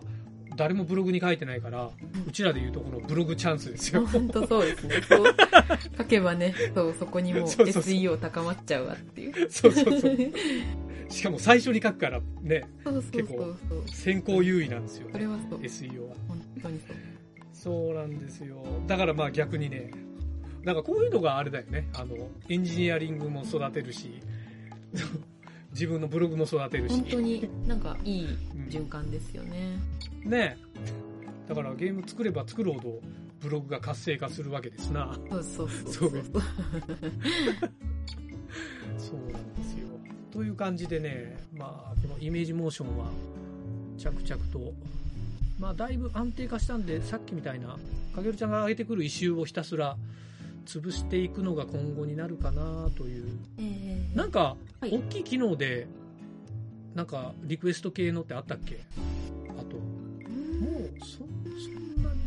[0.56, 1.90] 誰もブログに書いてないから、
[2.28, 4.06] うちらで言うとこのブログチャンスですよ。
[4.06, 5.02] 本当そうですね。
[5.08, 5.36] そう
[5.98, 9.52] 書けばね、そう、そこにもう SEO 高まっちゃうわっていう。
[9.52, 10.18] そうそうそう。
[11.10, 13.84] しかも最初に書くからね、そうそうそうそう。
[13.88, 15.20] 先行優位なんですよね。
[15.20, 16.16] SEO は。
[16.28, 16.80] 本当に
[17.54, 17.96] そう。
[17.96, 18.64] なんですよ。
[18.88, 19.92] だからまあ逆にね、
[20.64, 21.88] なんかこういうのがあれだよね。
[21.94, 22.16] あの、
[22.50, 24.22] エンジニアリングも育てるし、
[25.72, 26.94] 自分のブログも育てるし。
[26.94, 28.28] 本当になんかいい
[28.70, 29.78] 循環ですよね。
[30.24, 30.58] ね
[31.48, 33.00] だからゲーム作れば作るほど
[33.40, 35.16] ブログが活性化するわけですな。
[35.30, 36.12] そうそうそうそう
[38.98, 39.65] そうなんで。
[40.36, 43.06] という感じでね、まあ、このイメージモーションは
[43.98, 44.74] 着々と、
[45.58, 47.78] まあ、だいぶ安定化したんで、さっきみたいな、
[48.14, 49.96] かげるちゃんが上げてくる異臭をひたすら
[50.66, 53.30] 潰していくのが今後になるかなという。
[53.60, 55.88] えーなんか、はい大きい機能で、
[56.96, 58.80] なんか、リクエスト系のってあったっけ？
[59.50, 62.20] あと、もう、そ、そんなに。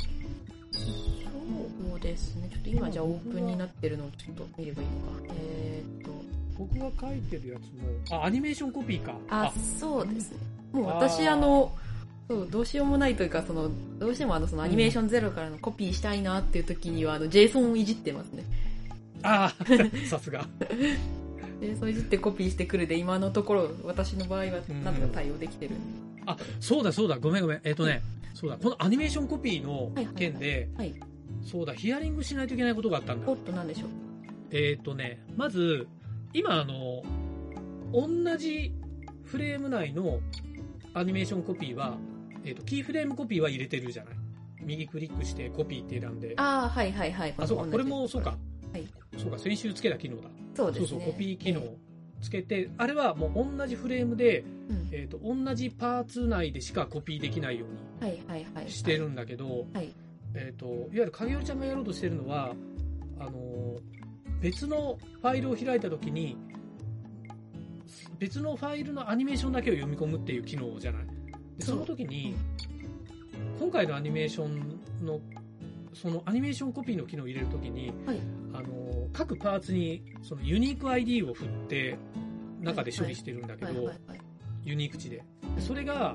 [0.73, 2.49] そうですね。
[2.53, 4.95] ちょっと今じゃあオープンになってるのをちょっと見ればいいの
[5.29, 5.35] か。
[5.35, 6.11] えーっと、
[6.59, 9.15] 僕が書いてるやつも、あ、アニメーションコピーか。
[9.31, 10.39] あ、そうですね。
[10.73, 11.73] もう私あの、
[12.29, 18.45] そう、どうしようもないというか、その、どうしてもあの、そのアニメーションゼロからのコピーしたいなっていう時には、あの、JSON をいじってますね。
[19.23, 19.65] ああ、
[20.07, 20.47] さすが。
[21.61, 26.23] JSON いじってコピーしてくるで、今のところ、私の場合はうんなんとか対応できてるんで。
[26.27, 27.61] あ、そうだそうだ、ごめんごめん。
[27.65, 28.03] えっ、とね、
[28.35, 30.95] そうだ、このアニメーションコピーのはいはいはい件で、はい。
[31.43, 33.35] そうだ、ヒアリングしないといけないことがあったんだお。
[33.35, 33.89] っと、なんでしょう。
[34.51, 35.87] えっ、とね、まず、
[36.33, 37.03] 今あの、
[37.93, 38.73] 同じ
[39.25, 40.21] フレーム内の
[40.95, 41.97] アニメーションコピーは、
[42.45, 44.15] えっ、と、キーフレームコピーは入れてるじゃない？
[44.63, 46.35] 右クリックしてコピーって選んで。
[46.37, 47.35] ああ、はいはいはい。
[47.39, 48.37] あ、そうか、これもそうか。
[48.73, 48.87] はい。
[49.17, 50.29] そうか、先週つけた機能だ。
[50.55, 50.89] そうですね。
[50.89, 51.63] そうそう、コピー機能
[52.21, 54.89] つけて、あれはもう同じフレームで、うん。
[54.93, 58.71] えっ、と、同じパーツ内でしかコピーできないように。
[58.71, 59.93] してるんだけど、はい。
[60.35, 62.55] えー、といわゆる影織ちゃんがやろうとしてるのは
[63.19, 63.98] あのー
[64.41, 66.37] 別のファイルを開いたときに
[68.19, 71.07] 別のファイルのアニメーションだけを読み込むっていう機能じゃない？
[71.59, 72.37] でその時に
[73.59, 75.21] 今回のアニメーションの
[75.95, 78.21] そのアニメーションコピーの機能を入れるときに、はい
[78.53, 81.99] あのー各パーツにそのユニーク ID を振って
[82.61, 83.91] 中で処理してるんだけど。
[84.65, 85.17] ユニーク値で。
[85.57, 86.15] でそれが、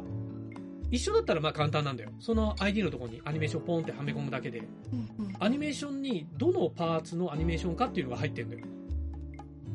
[0.93, 2.11] 一緒だったらまあ簡単なんだよ。
[2.19, 4.61] その ID のところにアニメーションポンってはめ込むだけで、
[5.39, 8.65] アニメーションにどのパーツのアニメーションかっていうのが入ってるんだよ。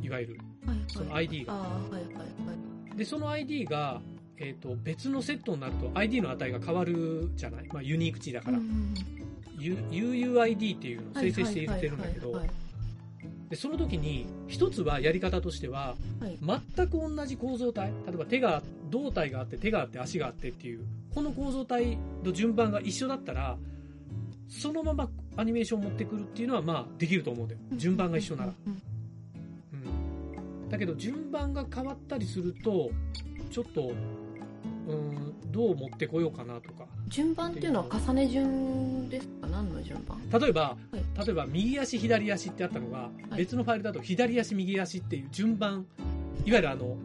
[0.01, 0.39] いわゆる。
[0.87, 1.81] その ID が。
[2.97, 4.01] で、その ID が、
[4.37, 7.69] えっ、と、別のセットになると ID の値が変わるじゃない？
[7.73, 8.59] まあユニーク値だから。
[8.59, 8.95] うん
[9.59, 12.41] U- UUID っていうのを生成して入れてるんだけど
[13.51, 16.39] で、その時に、一つはやり方としては、はい
[16.77, 20.85] 全く同じ構造体例えば手が胴体があって手があって足があってっていう
[21.19, 23.59] この構造体の順番が一緒だったら
[24.49, 27.61] そのままアニメーションを持ってくるっていうのはまあできると思うんだよ。
[27.73, 28.83] 順番が一緒なら、うん
[30.63, 32.91] うん、だけど順番が変わったりすると
[33.51, 33.91] ちょっと
[34.87, 36.85] うんどう持ってこようかなとか。
[37.09, 39.49] 順番っていうのは重ね順ですか？
[39.49, 40.41] 何の順番？
[40.41, 40.97] 例えば、い。
[41.27, 43.39] 例えば右足左足ってあったのが、はい。
[43.39, 45.85] 別のファイルだと左足右足っていう順番。
[46.45, 46.97] いわゆるあの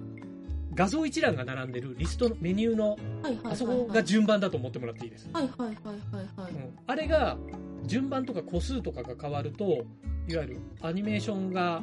[0.76, 2.98] 画像一覧が並んでるリストのメニューの
[3.44, 6.52] あそこが順番だと思ってもらっていいです、はいはいはいはいはい。
[6.54, 6.78] うん。
[6.88, 7.38] あれが
[7.86, 9.86] 順番とか個数とかが変わると
[10.28, 11.82] いわゆるアニメーションが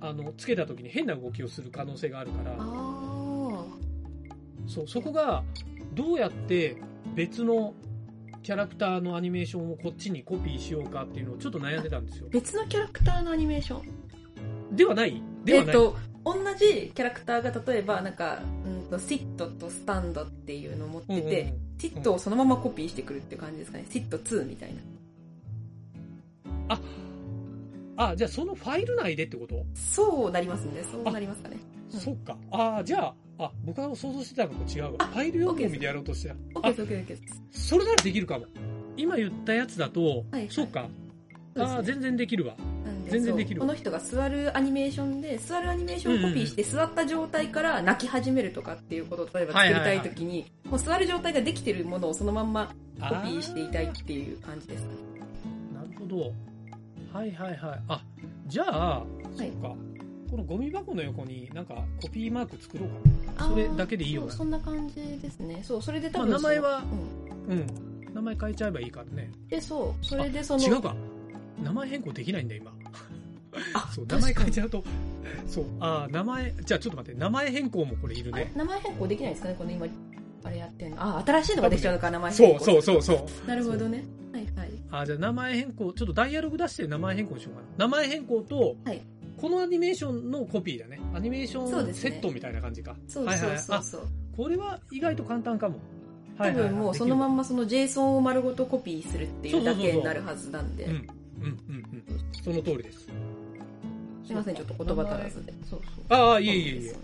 [0.00, 2.56] あのつけた時に変な動きをする可能性があるから。
[2.58, 3.64] あ
[4.66, 5.42] そうそこが
[5.94, 6.76] どうやって
[7.14, 7.74] 別の
[8.42, 12.26] キャラクターのアニメーションをこっちにコピーしようかっていうのをちょっと悩んでたんですよ。
[12.28, 14.76] ー別のキャラクターのアニメーション？
[14.76, 21.54] ではない、えっと同じキャラクターが例えばなんか、うん、とシットとスタンドっていうのを持ってて、うんうんうん。
[21.78, 23.86] シットをそのままコピーしてくるっていう感じですかね。
[23.90, 24.74] シット2みたい
[26.68, 26.78] な。
[27.96, 30.82] あじゃあそのファイル内でってこと、そうなりますね。
[30.90, 31.56] そうなりますかね。
[31.92, 32.00] うん。
[32.00, 32.36] そっか。
[32.50, 34.92] ああじゃああ僕が想像してたのと違うわ。
[34.98, 36.28] あファイル読みでやろうとして。
[36.28, 37.16] た OK です OK で
[37.50, 37.68] す。
[37.68, 38.46] それならできるかも。
[38.96, 41.01] 今言ったやつだと、はいそうかそうですね
[41.58, 42.54] ああ全然できるわ。
[43.08, 54.98] 全然できるこの人が座るアニメーションで座るアニメーションをコピーして座った状態から泣き始めるとかっていうことを例えば作りたい時にもう座る状態ができてるものをそのまんまコピーしていたいっていう感じですかね。
[55.74, 56.32] なるほど。
[57.12, 57.80] はいはいはい。
[57.88, 58.02] あ
[58.46, 59.02] じゃあ、
[59.36, 59.74] そっか。
[60.30, 63.50] このゴミ箱の横になんかコピーマーク作ろうかな。
[63.50, 65.60] それだけでいいよなそうそんな感じですね。
[65.62, 66.82] そうそれで多分まあ名前は
[67.48, 67.54] う。
[67.54, 67.58] ん。
[67.58, 68.14] うん。
[68.14, 69.30] 名前変えちゃえばいいからね。
[69.50, 70.04] でそう。
[70.04, 70.96] それでその違うか
[71.62, 72.72] 名前変更できないんだ今
[73.74, 74.84] あ そう名前変えちゃうと
[75.46, 79.86] そうああ名前じゃあちょっと待って名前変更もこれいるね名前変更できないですかねこの今
[80.44, 82.64] あれやってんのあ、新しいのができちゃうのか、名前そう変更。
[82.64, 83.48] そうそうそう。
[83.48, 84.04] なるほどね。
[84.32, 84.70] はいはい。
[84.90, 87.66] あ、じゃあ名前変更、ちょっとダイアログ出して名前変更しようかな。
[87.78, 89.02] 名前変更と、はい
[89.40, 91.00] このアニメーションのコピーだね。
[91.12, 92.94] アニメーションそうですねセットみたいな感じか。
[93.08, 94.08] そうはいはいそうそうそう。
[94.36, 95.78] これは意外と簡単かも。
[96.38, 97.34] 多分もうそのまま。
[97.34, 100.86] んまその JSON を丸ごとコピーするっていうだけになるはずなんで
[101.42, 101.58] うん。
[101.68, 102.42] うんうんうん。
[102.42, 103.08] その通りです。
[104.24, 105.52] すいません、ちょっと言葉足らずで。
[105.68, 106.04] そうそう。
[106.08, 106.94] ああ、いえいえいえ。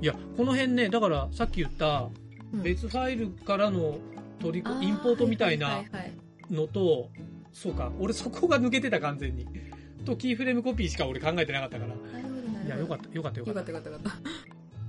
[0.00, 2.08] いや、この辺ね、だからさっき言った
[2.52, 3.98] うん別ファイルからの
[4.40, 6.12] 取りこ、インポートみたいなはいはい
[7.52, 9.46] そうか、俺そこが抜けてた完全に。
[10.04, 11.94] と、キーフレームコピーしか俺考えてなかったから。
[11.94, 13.54] いや、よかった、よかった、よかっ。
[13.54, 14.22] よかったたよかったよかっ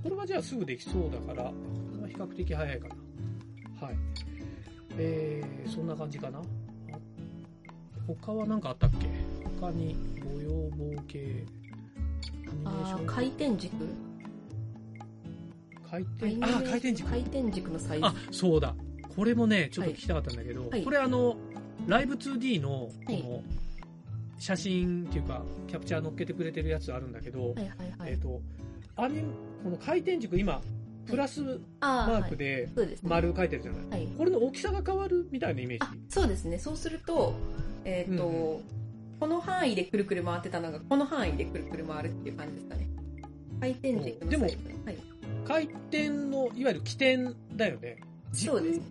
[0.02, 1.54] これはじゃあすぐできそうだから、こ
[1.96, 3.86] れは比較的早いかな。
[3.86, 3.96] はい。
[4.98, 6.42] えー、そんな感じかな。
[8.08, 9.08] あ他は何かあったっけ？
[9.60, 11.44] 他にご要望系、
[12.64, 13.72] アニメーシ回転軸？
[15.90, 17.08] 回転、あ、回転軸。
[17.08, 18.06] 回転軸のサイズ。
[18.06, 18.74] あ、そうだ。
[19.16, 21.36] これもね、ちょっと聞きたかったんだけど、はいこれあの、
[21.86, 23.42] ライブ 2D の、こはいの、
[24.38, 28.10] 写真っていうか、キャプチャー乗っけてくれてるやつあるんだけど、はいはいはい。
[28.10, 28.40] えっ、と、
[28.96, 29.22] アニ
[29.62, 30.60] この回転軸今、
[31.06, 32.68] プラスあマークで。
[33.02, 34.08] 丸書いてるじゃない、はい。
[34.16, 35.84] これの大きさが変わるみたいなイメージ？
[35.84, 36.58] あ、そうですね。
[36.58, 37.34] そうすると、
[37.84, 38.84] えっ、と、うん
[39.20, 42.88] この範囲でくるくる回ってたのが、この範囲でくるくる回るっていう感じですかね。
[43.60, 44.56] 回転軸のサイズ。
[44.84, 44.96] はい。
[45.46, 47.98] 回転の、いわゆる起点だよね。
[48.32, 48.56] 軸？
[48.56, 48.82] そうですね。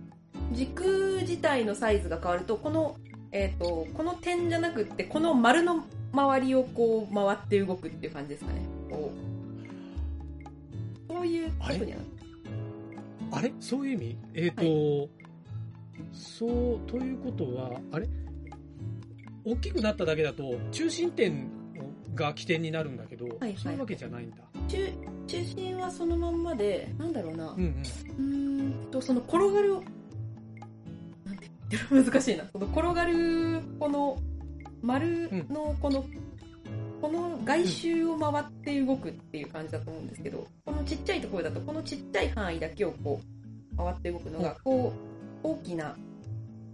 [0.53, 2.95] 軸自体のサイズが変わると、この、
[3.33, 8.61] えっ、と、この点じゃなくって、この丸の周りをこう回って動くっていう感じですかね。
[11.23, 11.31] こう。
[11.31, 11.93] いうことに
[13.31, 13.51] あれ？
[13.59, 14.17] そういう意味？
[14.35, 15.09] えっ、と、
[16.11, 18.07] そう、ということは、あれ？
[19.45, 21.49] 大きくなっただけだと、中心点
[22.15, 24.37] が起点になるんだけど、はいそういうわけじゃないんだ。
[24.67, 24.77] 中、
[25.27, 27.51] 中心はそのまんまで、なんだろうな。
[27.51, 27.83] うんうん。
[28.17, 29.73] うーんと、その転がる、
[31.25, 32.03] なんて言ってる？
[32.05, 32.45] 難しいな。
[32.51, 34.17] その転がる、この、
[34.81, 36.05] 丸のこの、
[37.03, 43.19] この外周を回って動くっていう感じだと思うんですけど、このちっちゃいところだと、このちっちゃい範囲だけをこ
[43.73, 44.93] う、回って動くのが、こ
[45.43, 45.95] う、大きなうん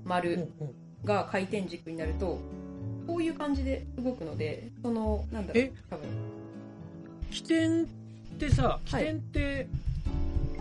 [0.05, 2.37] 丸うんが回転軸になると、
[3.07, 6.07] こういう感じで動くので、その、なんだろうえ、多分。
[7.31, 7.85] 起点っ
[8.37, 9.67] てさ、起点って、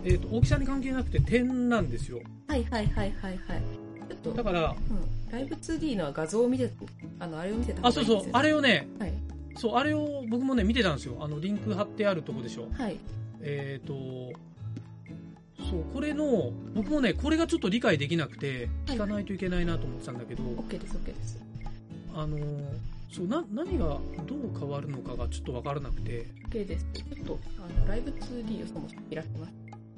[0.03, 2.21] えっ、と、大きさに関係なくて点なんですよ。
[2.47, 3.39] はいはいはいはいはい。
[4.09, 6.71] ちょっと、だから、うん、ライブ 2D の画像を見て、
[7.19, 9.13] あの、あれを見てたあ、そうそう、あれれをね、はい。
[9.59, 11.17] そう、あれを僕もね、見てたんですよ。
[11.21, 12.69] あの、リンク貼ってあるとこでしょ。
[12.73, 12.97] はい。
[13.41, 13.93] えっ、と、
[15.69, 21.43] そう、これの、僕もね、これがちょっと理解できなくて、はい聞かないといけないなと思ってたんだけど、OK です、OK です。
[22.15, 22.63] あのー
[23.11, 26.87] そうな何がどう変わるのかがちょっと分からなくて OK です。
[26.93, 29.53] ちょっと、あの、ライブ 2D をそもそも開きます。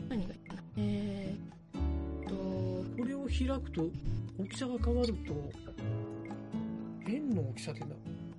[0.08, 0.62] 何がいいかな。
[0.76, 2.34] えーっと、
[2.96, 3.88] これを開くと
[4.38, 5.34] 大きさが変わると
[7.08, 7.86] 円の大きさってな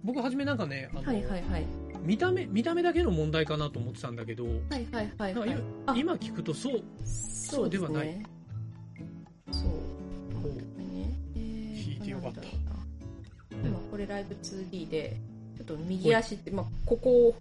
[0.04, 1.66] 僕初めなんかねあの、はいはいはい。
[2.04, 4.56] 見た目見た目だけの問題かなと思ってたんだけど、はい
[4.92, 5.58] はいはい、はい。
[5.86, 8.22] あ今聞くとそうそうではない。
[9.52, 9.92] そう。
[10.80, 15.18] ね、えー引いてよかった今これライブ 2D で、
[15.58, 17.36] ちょっと右足って、まあ、ここ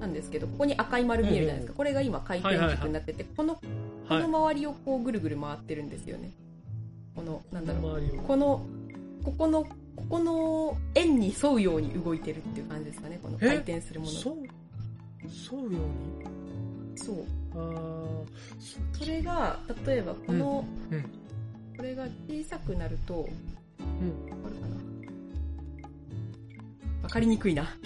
[0.00, 1.74] なんですけど、ここに赤い丸見えるじゃないですか。
[1.74, 3.60] これが今回転軸になってて、この、こ
[4.08, 6.30] はいの周りをこうぐるぐる回ってるんですよね。
[7.14, 8.02] この、なんだろう。
[8.26, 8.64] この、
[9.24, 9.66] ここの、
[9.96, 13.18] ここの円に沿うように動いてるっていう感じですかね。
[13.22, 14.18] この回転するものが。
[14.20, 14.34] そう？
[15.30, 16.98] そうように？
[16.98, 17.24] そう。
[17.54, 18.26] あー
[18.92, 21.04] そそれが、例えばこの、うん
[21.76, 23.28] これが小さくなると、
[23.78, 24.76] うんわかるかな？
[27.02, 27.64] わかりにくいな。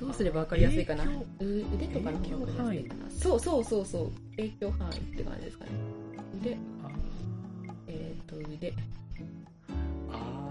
[0.00, 1.04] どうすればわかりやすいかな？
[1.40, 4.10] 腕とかの方がわかりやすいかなそうそうそうそう。
[4.36, 5.70] 影響範囲って感じですかね。
[6.40, 6.90] 腕、あ
[7.86, 8.72] えっ、と腕。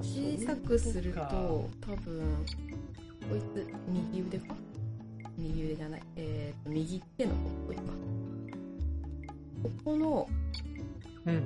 [0.01, 2.45] 小さくすると、多分、
[3.29, 4.55] こいつ、右腕か？
[5.37, 6.01] 右腕じゃない。
[6.15, 7.37] えっ、と、右手のこ
[7.67, 7.81] こか。
[9.63, 10.27] ここの、
[11.25, 11.43] うん。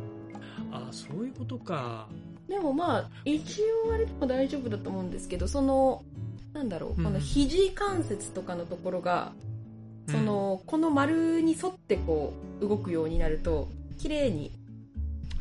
[0.71, 2.07] あーそういうことか。
[2.47, 6.03] でもまあ、一応あれでも大丈夫だと思うんですけど、その、
[6.53, 7.03] なんだろう、うん。
[7.03, 9.33] この肘関節とかのところが、
[10.09, 14.51] その、この丸に沿ってこう、動くようになると、綺麗に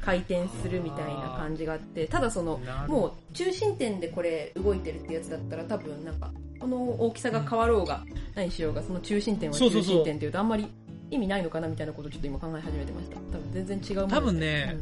[0.05, 10.67] 回転するみたいな感じがあって、ただその、もう中心点でこれ動いてるってやつだったら多分なんか、この大きさが変わろうが、何しようが、その中心点は中心点っていうとあんまり
[11.11, 13.17] 意味ないのかなみたいなことをちょっと今考え始めてました。
[13.17, 14.77] 多分全然違うものです多分ね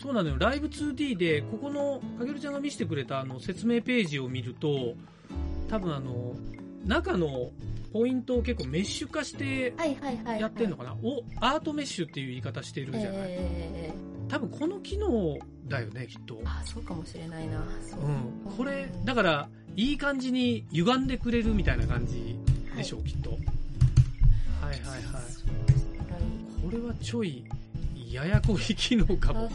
[0.00, 0.36] そうなのよ。
[0.38, 4.94] ライブ 2D でここのかげるちゃんが見せてくれたあの説明ページを見ると
[5.70, 6.34] 多分あの
[6.84, 7.50] 中の
[7.94, 10.40] ポイントを結構メッシュ化してはいはいはいはい。
[10.40, 13.92] やってんのかな、おアートメッシュっていう言い方してるじゃない、え
[14.28, 16.34] 多分この機能だよねきっと。
[16.34, 17.64] ー、あ、そうかもしれないな。
[17.88, 22.36] そううん、これだからいい感じに歪んでくれるみたいな感じ
[22.76, 23.30] でしょう、きっと。
[23.30, 26.64] はいはいはい。
[26.64, 27.44] これはちょい
[28.10, 29.48] ややこい機能かも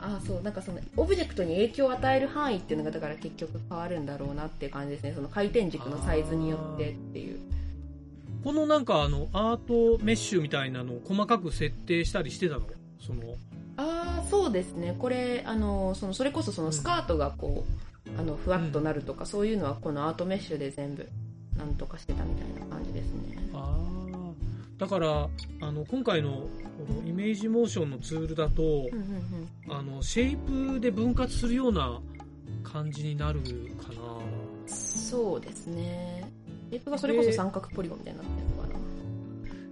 [0.00, 0.42] あそう。
[0.42, 5.12] なんかそのオブジェクトに影響を与える範囲っていうのがだから結局変わるんだろうなっていう感じですね。
[5.14, 7.38] その回転軸のサイズによってっていう。
[8.42, 12.62] このなんかあのアートメッシュみたいなのを細かく設定したりしてたの？
[13.00, 13.22] その。
[13.76, 14.94] ああそうですね。
[14.98, 21.08] これあのそのそれこそそのスカートがこう、あのふわっとなるとか、そういうのはこのアートメッシュで全部
[21.56, 23.38] なんとかしてたみたいな感じですね
[24.78, 25.28] だから
[25.60, 26.48] あの今回のこ
[27.02, 28.88] のイメージモーションのツールだと、
[29.68, 30.36] あのシェイ
[30.74, 32.00] プで分割するような
[32.62, 33.40] 感じになる
[33.80, 33.94] かな。
[34.66, 36.28] そうですね。
[36.70, 38.74] テープがそれこそ三角ポリゴンみたいになってるのかな。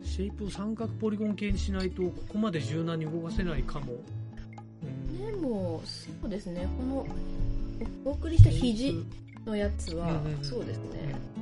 [0.04, 3.94] シェイプを三角ポリゴン系にしないとここまで柔軟に動かせないかも、
[4.82, 5.18] うん。
[5.18, 6.68] でもそうですね。
[6.78, 7.06] この
[8.04, 9.04] おお送りした肘
[9.44, 11.41] のやつは、そうですね、そう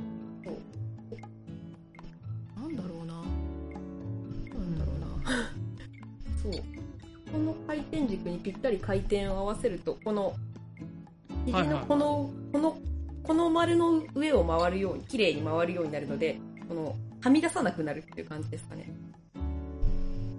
[8.07, 10.33] 軸にぴったり回転を合わせるとこの
[11.45, 11.79] 肘はいはい。
[11.79, 12.77] のこの、この
[13.23, 18.91] この丸の上を回るように綺麗に回るようになるのでこのはみ出さなくなるっていう感じですかね。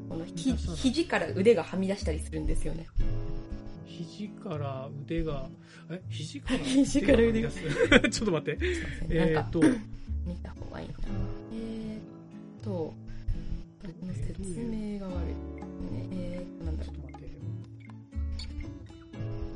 [0.09, 2.87] この肘から腕がはみ出したりするんですよね。
[3.87, 5.49] 肘から腕が
[5.91, 6.03] え？
[6.09, 7.51] 肘から 肘から腕が。
[8.11, 8.59] ちょっと待って。
[9.09, 9.61] えーっと
[10.27, 10.95] 見た方がいいな。
[11.53, 12.95] えー、っとこ
[14.07, 15.07] の説明が。
[15.07, 15.22] 悪い、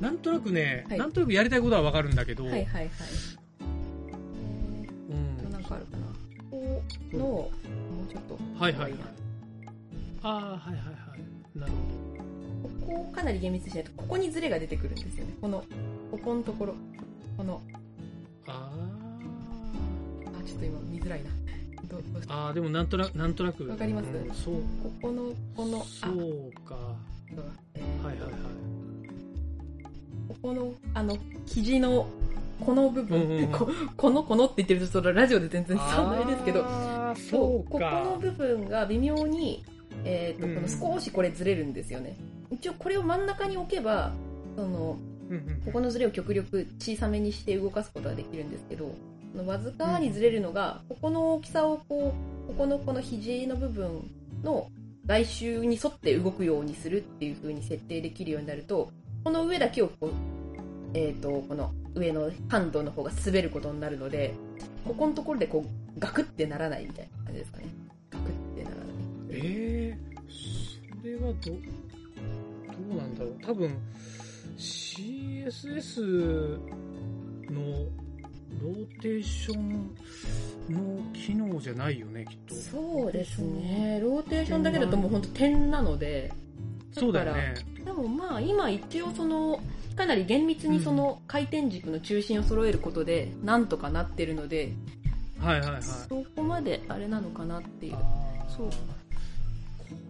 [0.00, 0.98] なんとなくね、はい。
[0.98, 2.90] なんとなくやりたいことはわかるんだけど、うはいはいはい。
[5.10, 5.14] う
[5.48, 5.50] ん。
[5.50, 6.06] なんかあるかな。
[6.50, 6.82] こ
[7.12, 7.50] うのも
[8.08, 8.38] うちょっと。
[8.58, 9.00] はいはいはい。
[10.22, 11.58] ああはいはいはい。
[11.58, 11.72] なる
[12.62, 15.34] ほここをかなり厳密にしないとここにズレが出てくるんですよね。
[15.40, 15.64] この
[16.10, 16.74] ここのところ。
[17.36, 17.60] この。
[18.46, 18.70] どあ
[20.26, 21.30] あちょっと今見づらいな。
[21.88, 23.66] どどうしーあーでもなんとなくなんとなく。
[23.66, 24.06] わかります？
[24.08, 24.54] うんそう。
[24.54, 25.84] ここのこのあ。
[25.84, 26.76] そうか
[30.46, 32.08] ここのあの生地の
[32.60, 33.52] この部分、うんうんうん。
[33.52, 36.64] ここのこのって言ってるとそのラジオで全然伝わらないですけど。
[37.30, 39.64] そうここかの部分が微妙に、
[40.04, 42.16] えーとうんこの少しこれずれるんですよね。
[42.52, 44.12] 一応これを真ん中に置けば
[44.54, 44.96] その
[45.30, 48.94] うんうんここのずれを極力小さめにして動かすことができるんですけど
[49.44, 54.08] わずかにずれるのが、ここの大きさをこうここのこの肘の部分
[54.44, 54.70] の
[55.06, 58.90] 外周に沿って動くようにするっていう風に設定できるようになると
[59.24, 60.10] この上だけをこう、
[60.98, 64.34] えー、とこの上のハンドの方が滑ることになるので
[64.82, 67.64] ここのところでこうガクってならないみたいな感じですかね。
[68.10, 68.86] ガクってならない。
[69.30, 71.58] えー、それはどど
[72.94, 73.36] うなんだろう。
[73.42, 73.76] 多分
[74.56, 76.00] CSS
[77.50, 77.60] の
[78.62, 79.94] ローテーション
[80.70, 82.54] の機能じゃないよねきっと。
[82.54, 84.00] そうですね。
[84.02, 86.32] ローテーションだけだともう本当点なので
[87.00, 87.54] そうだよね。
[87.84, 89.60] でもまあ今一応その
[89.94, 94.72] かなり厳密にその回転軸の中心を揃えることでなんとかなってるので、
[95.38, 95.82] はいはいはい。
[95.82, 97.96] そこまであれなのかなっていう。
[98.48, 98.70] そう。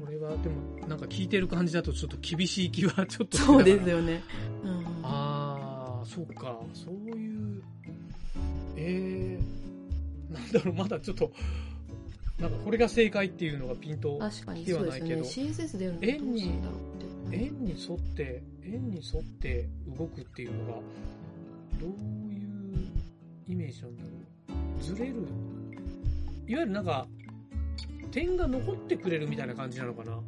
[0.05, 4.23] これはでもなんか聞いてる感じだとちょっと厳しい気はちょっとそうですよよね、
[4.65, 6.57] うん、ああそうか。
[6.73, 7.63] そういう
[8.77, 11.33] えー、なんだろうまだちょっと
[12.39, 15.01] なんかこれが正解っていうのがピンと確かにでそうですね。
[15.01, 15.25] はないけど
[17.33, 19.69] 円に沿って円に沿って
[19.99, 20.81] 動くっていうのが
[21.81, 22.93] どういう
[23.49, 24.09] イメージなんだろ
[24.81, 24.83] う。
[24.83, 25.15] ずれる。
[26.47, 27.07] いわゆるなんか
[28.11, 30.21] 点が残ってくれるみたいな感じなのかな。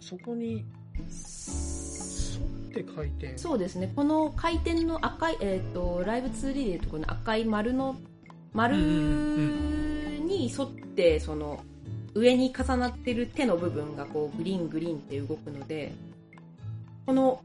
[0.00, 0.64] そこに
[0.98, 3.36] 沿って回転。
[3.36, 3.92] そうですね。
[3.94, 7.96] この回転の赤い、えっとライブ 2D でいうとこの赤い丸の
[8.52, 9.87] 丸うんうん
[10.38, 11.60] に沿ってその
[12.14, 15.92] 上に重なってる手の部分がこうグリーングリーンって動くので
[17.06, 17.42] この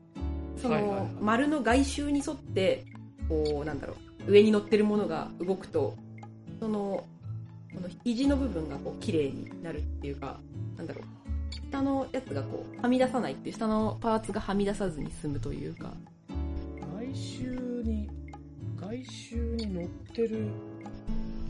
[0.61, 2.85] その丸の外周に沿って
[3.27, 3.95] こうなんだろ
[4.27, 5.95] う上に乗ってるものが動くと
[6.59, 7.05] その
[7.73, 10.39] この肘の部分がこう綺麗になるっていうか
[10.77, 11.03] なんだろう
[11.69, 15.91] 下のやつがこうはみ出さないっていう下のパーツがはみ出さずに済むというか。
[16.79, 18.09] 外周に
[18.79, 20.47] 外周に乗ってる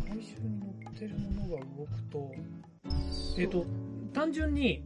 [0.05, 0.62] 外周に
[1.08, 2.32] てるものが動くと
[3.38, 3.66] えっ、と
[4.14, 4.84] 単純に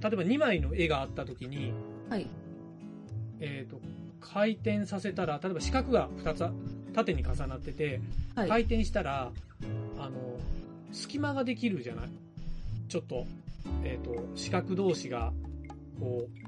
[0.00, 1.72] 例えば2枚の絵があった時に
[2.08, 2.26] はい。
[3.40, 3.80] えー、と
[4.20, 6.52] 回転させたら例えば四角が2つあ
[6.92, 8.00] 縦に重なってて、
[8.34, 8.48] はい。
[8.48, 9.30] 回転したら、
[9.98, 10.38] あの、
[10.92, 12.08] 隙間ができるじゃない？
[12.88, 13.26] ちょっと、
[13.84, 15.32] えっ、と、四角同士が、
[16.00, 16.39] こう、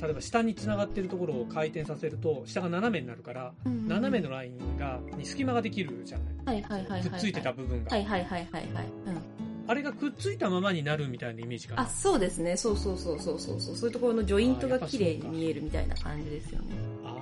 [0.00, 6.62] 例えば下に繋がってるところを回転させると、下が斜めになるから、斜めのラインが、に隙間ができるじゃない？
[6.62, 7.10] はいはいはいはいはい。
[7.10, 7.90] くっついてた部分が。
[7.90, 8.86] はいはいはいはいはい。
[9.06, 9.18] うん。
[9.66, 11.82] あれがくっついたままになるみたいなイメージかな。
[11.82, 12.56] あ、そうですね。
[12.56, 13.76] そうそうそうそうそうそう。
[13.76, 16.66] そういうところのジョイントが綺麗に見えるみたいな感じですよね。
[17.04, 17.14] あ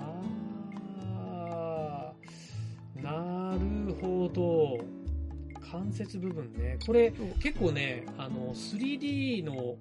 [2.98, 3.54] ーな
[3.88, 4.78] るほど。
[5.70, 6.78] 関節部分ね。
[6.86, 7.12] これ
[7.42, 9.74] 結構ね、あの、3D の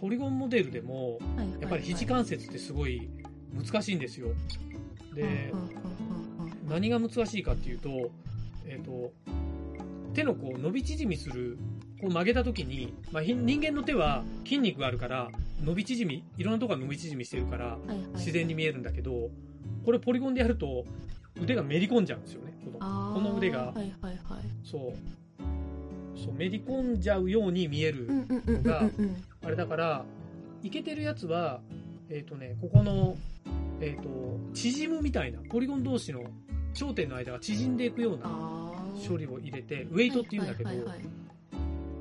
[0.00, 1.18] ポリゴンモデルでも。
[1.60, 3.08] やっぱり肘関節ってすごい
[3.54, 4.28] 難しいんですよ。
[5.14, 5.52] で
[6.68, 8.10] 何が難しいかっていうと、
[8.66, 9.12] えっ、と、
[10.14, 11.58] 手のこう伸び縮みする、
[12.00, 15.30] こう曲げた時に、まあ、ひ人間の手は筋肉があるから、
[15.64, 17.78] 伸び縮み、いろんなところが伸び縮みしてるから、
[18.14, 19.30] 自然に見えるんだけど、
[19.84, 20.84] これポリゴンでやると
[21.40, 22.52] 腕がめり込んじゃうんですよね。
[22.64, 24.18] このこの腕がはいはいはい。
[24.62, 25.27] そう。
[26.18, 28.06] そう、めり込んじゃうように見える。
[28.06, 29.24] うんうんうんうんうん。
[29.44, 30.04] あれだから、
[30.62, 31.60] いけてるやつは、
[32.10, 33.16] えっ、とね、ここの、
[33.80, 34.08] えっ、と、
[34.54, 36.24] 縮むみたいな、ポリゴン同士の
[36.74, 38.28] 頂点の間が縮んでいくような
[39.06, 40.70] 処理を入れて、ウェイトって言うんだけど、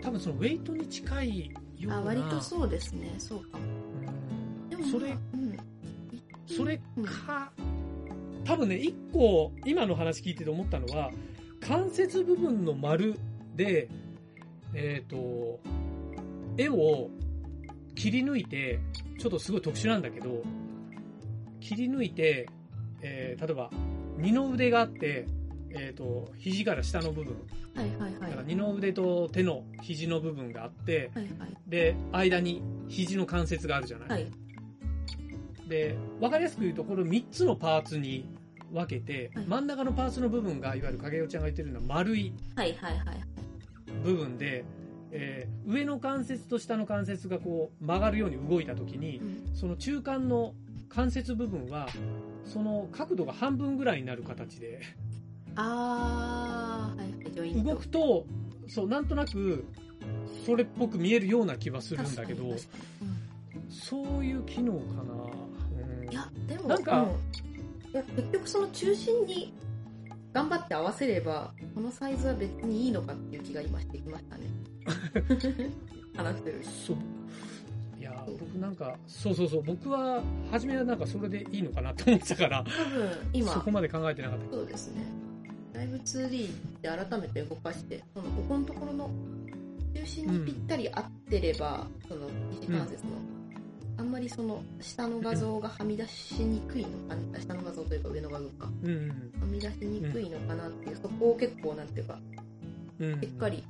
[0.02, 1.52] 多分そのウェイトに近いよ
[1.84, 1.98] うな。
[1.98, 3.14] あ、割とそうですね。
[3.18, 3.64] そうかも。
[3.66, 5.58] うんでも、それ、うん。
[6.46, 7.52] それうんか、
[8.46, 11.12] 多分ね、一個、今の話聞いてて思ったのは、
[11.60, 13.20] 関節部分の丸
[13.56, 13.90] で、
[14.74, 15.60] えっ、と、
[16.58, 17.10] 絵を
[17.96, 18.80] 切り抜いて、
[19.20, 20.44] ちょっとすごい特殊なんだけど、
[21.60, 22.48] 切り抜いて、
[23.02, 23.70] えー例えば、
[24.18, 25.28] 二の腕があって、
[25.72, 27.36] えっ、と、肘から下の部分、
[27.76, 28.14] はいはいはい。
[28.22, 31.58] だから二の腕と手の肘の部分があって、はいはい。
[31.68, 34.28] で、間に肘の関節があるじゃない、はい。
[35.68, 38.28] で、わかりやすく言うと、これ3つのパーツに
[38.72, 43.37] 分けて、はい真ん中のパーツの部分が、いわゆる影代ちゃんが言ってるのは丸いはいはいはい。
[44.04, 44.66] 部分で、
[45.12, 49.52] えー上の関節と下の関節がこう曲がるように動いたときにう、ん。
[49.54, 50.54] その中間の
[50.88, 51.90] 関節部分は、
[52.46, 54.82] その角度が半分ぐらいになる形で、
[55.56, 57.64] あー、はい。
[57.64, 58.26] 動くと、
[58.68, 59.66] そう、なんとなく、
[60.46, 62.58] それっぽく見えるような気はするんだけど、うん。
[63.70, 65.14] そういう機能かな。
[66.04, 66.10] うん。
[66.10, 67.10] いや、でも、なんかうん。
[67.94, 69.54] いや結局その中心に
[70.34, 74.44] 頑張って合わせれば、このサイズは別にいいのかっていう気が今してきましたね。
[76.16, 76.64] 話してる。
[76.64, 76.98] そう。
[78.00, 80.22] いや、僕なんか、そうそうそう、僕は、
[80.52, 84.52] 初めはなんかそれでいいのかなと思ってたから、多分、今、そこまで考えてなかった。
[84.52, 85.04] そうですね。
[85.74, 86.50] だいぶ 2D
[86.82, 89.12] で改めて動かして、そのここのところの
[89.94, 92.28] 中心にぴったり合ってれば、その
[92.60, 93.12] 肘関節の、
[93.98, 99.10] あんまりその下の画像がはみ出しにくいのかな、下の画像というか上の画像か、うんうん。
[99.10, 102.20] はみ出しにくいのかなっていう、そこを結構なんていうか、
[103.00, 103.22] うん。
[103.22, 103.64] しっかり、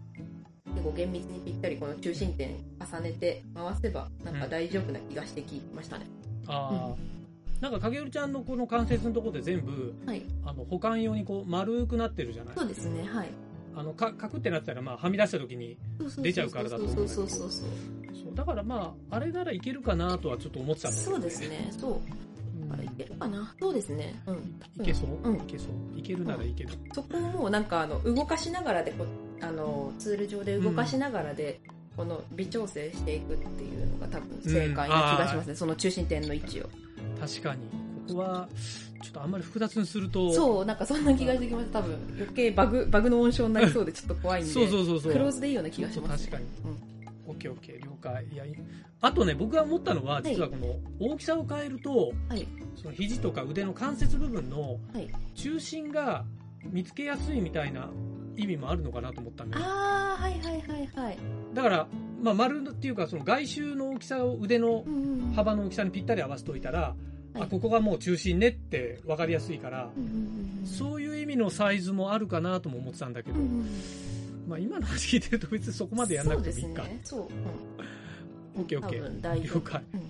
[0.66, 6.06] 結構厳密にぴったりこの中心点重ねて回せば、なんか大丈夫な気がしてきましたね。
[6.48, 7.18] ああ。
[7.62, 10.22] なんか、影織ちゃんのこの関節のところで全部、はい。
[10.46, 13.30] あの、保管用にこう、丸くなってるじゃないそうですね、はい。
[13.78, 15.78] あの、か、かくってなってたら、まあ、はみ出した時に、
[16.18, 17.70] 出ちゃうからだと思うんだけどそうそうそうそう。
[18.24, 21.48] そう、だからまあ、あれならいけるかなとはちょっと思ってたんだけど、そうです。
[21.48, 21.92] ね、そう。
[21.92, 22.28] うん
[22.70, 24.22] だからいけるかなそうですね。
[24.26, 24.84] うん。
[24.84, 25.66] いけそう、うんいけそ
[25.96, 26.00] う？
[26.00, 26.74] いけるならいいけど。
[26.94, 29.06] そこをもうなんかあの、動かしながらでこ、
[29.42, 31.62] あの、ツール上で動かしながらで、
[31.96, 35.56] この微調整していくっていうのが多分正解な気がしますね。
[35.56, 36.70] その中心点の位置を。
[37.20, 37.62] 確かに。
[38.10, 38.50] ここは、
[39.02, 41.80] ちょっとあんまり複雑にすると、そう、なんかそんな気がしてきました。
[41.80, 44.52] 多分余計バグ、バグの温床になりそうでちょっと怖いんで。
[44.52, 45.12] そうそうそうそう。
[45.12, 46.46] クローズでいいような気がします、確かに。
[46.66, 48.26] うんオッケーオッケー、了解。
[48.32, 48.56] いや、い
[49.02, 52.48] あとね、僕が思ったのは、い実はこの大きさを変えると、はい。
[52.82, 55.10] その肘とか腕の関節部分のはい。
[55.36, 56.24] 中心が
[56.64, 57.90] 見つけやすいみたいな
[58.38, 59.66] 意味もあるのかなと思ったんだよ。
[59.68, 61.18] あー、はいはいはいはい。
[61.54, 61.88] だから、
[62.24, 65.34] まあ、丸っていうか、その外周の大きさを腕のうんうんうん。
[65.34, 69.90] 幅の大きさにぴったり合わせておいたら、はいあ、ここがもう中心ねって分かりやすいから。
[70.66, 73.40] そういう意味のサイズもあるかなとも思ってたんだけど、
[74.48, 76.84] まあ、今の話聞いてると別にそこまでやんなくてもいいか。
[77.04, 77.24] そうう。
[77.24, 77.32] うん
[78.58, 79.44] オッケーオッケー。
[79.44, 80.02] 了解うん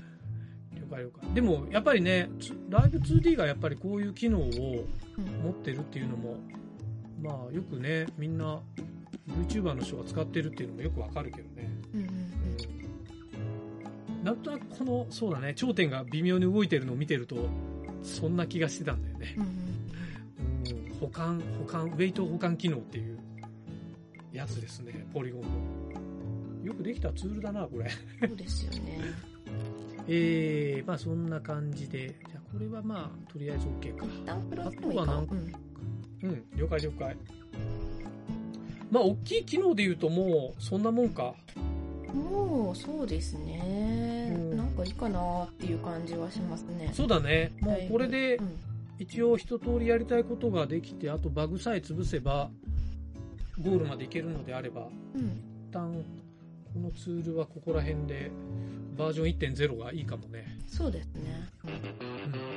[0.79, 1.33] 了解了解。
[1.33, 4.41] でも、やっぱりね、つライブ 2D がやっぱりこういう機能を
[5.17, 6.37] うん持ってるっていうのも、
[7.21, 8.61] まあ、よくね、みんな、
[9.27, 11.69] VTuber の人が使ってるっていうのもよくわかるけどね。
[14.27, 17.47] なんとなくこの、そうだね、頂点が微妙に動いてるのを見てると、
[18.03, 19.35] そんな気がしてたんだよね。
[19.37, 20.99] うんうん。
[20.99, 23.17] 保管、保管、ウェイト保管機能っていう
[24.33, 26.65] やつですね、ポリゴンの。
[26.65, 27.89] よくできたツールだな、これ。
[27.89, 28.99] そうですよね。
[30.09, 34.05] えー、まあそんな感じで、じゃあこれはまあ、とりあえず OK か。
[34.27, 37.15] あとはなんうんうん、了解了解。
[38.91, 41.33] まあ、大きい機能で言うともう、そんなもんか。
[42.13, 44.31] もう、そうですね。
[44.35, 46.91] うんなんかいいかなっていう感じはしますね。
[46.93, 47.51] そうだね。
[47.61, 48.59] もうこれでう、ん
[48.99, 52.49] 一応一通りやりたいことができて、あとバグさえ潰せば、
[53.61, 55.21] ゴールまでいけるのであれば、うん。
[55.21, 56.03] 一旦、
[56.73, 58.31] このツールはここら辺で、
[58.97, 60.57] バージョン1.0がいいかもね。
[60.67, 61.47] そうですね。
[61.65, 62.56] うん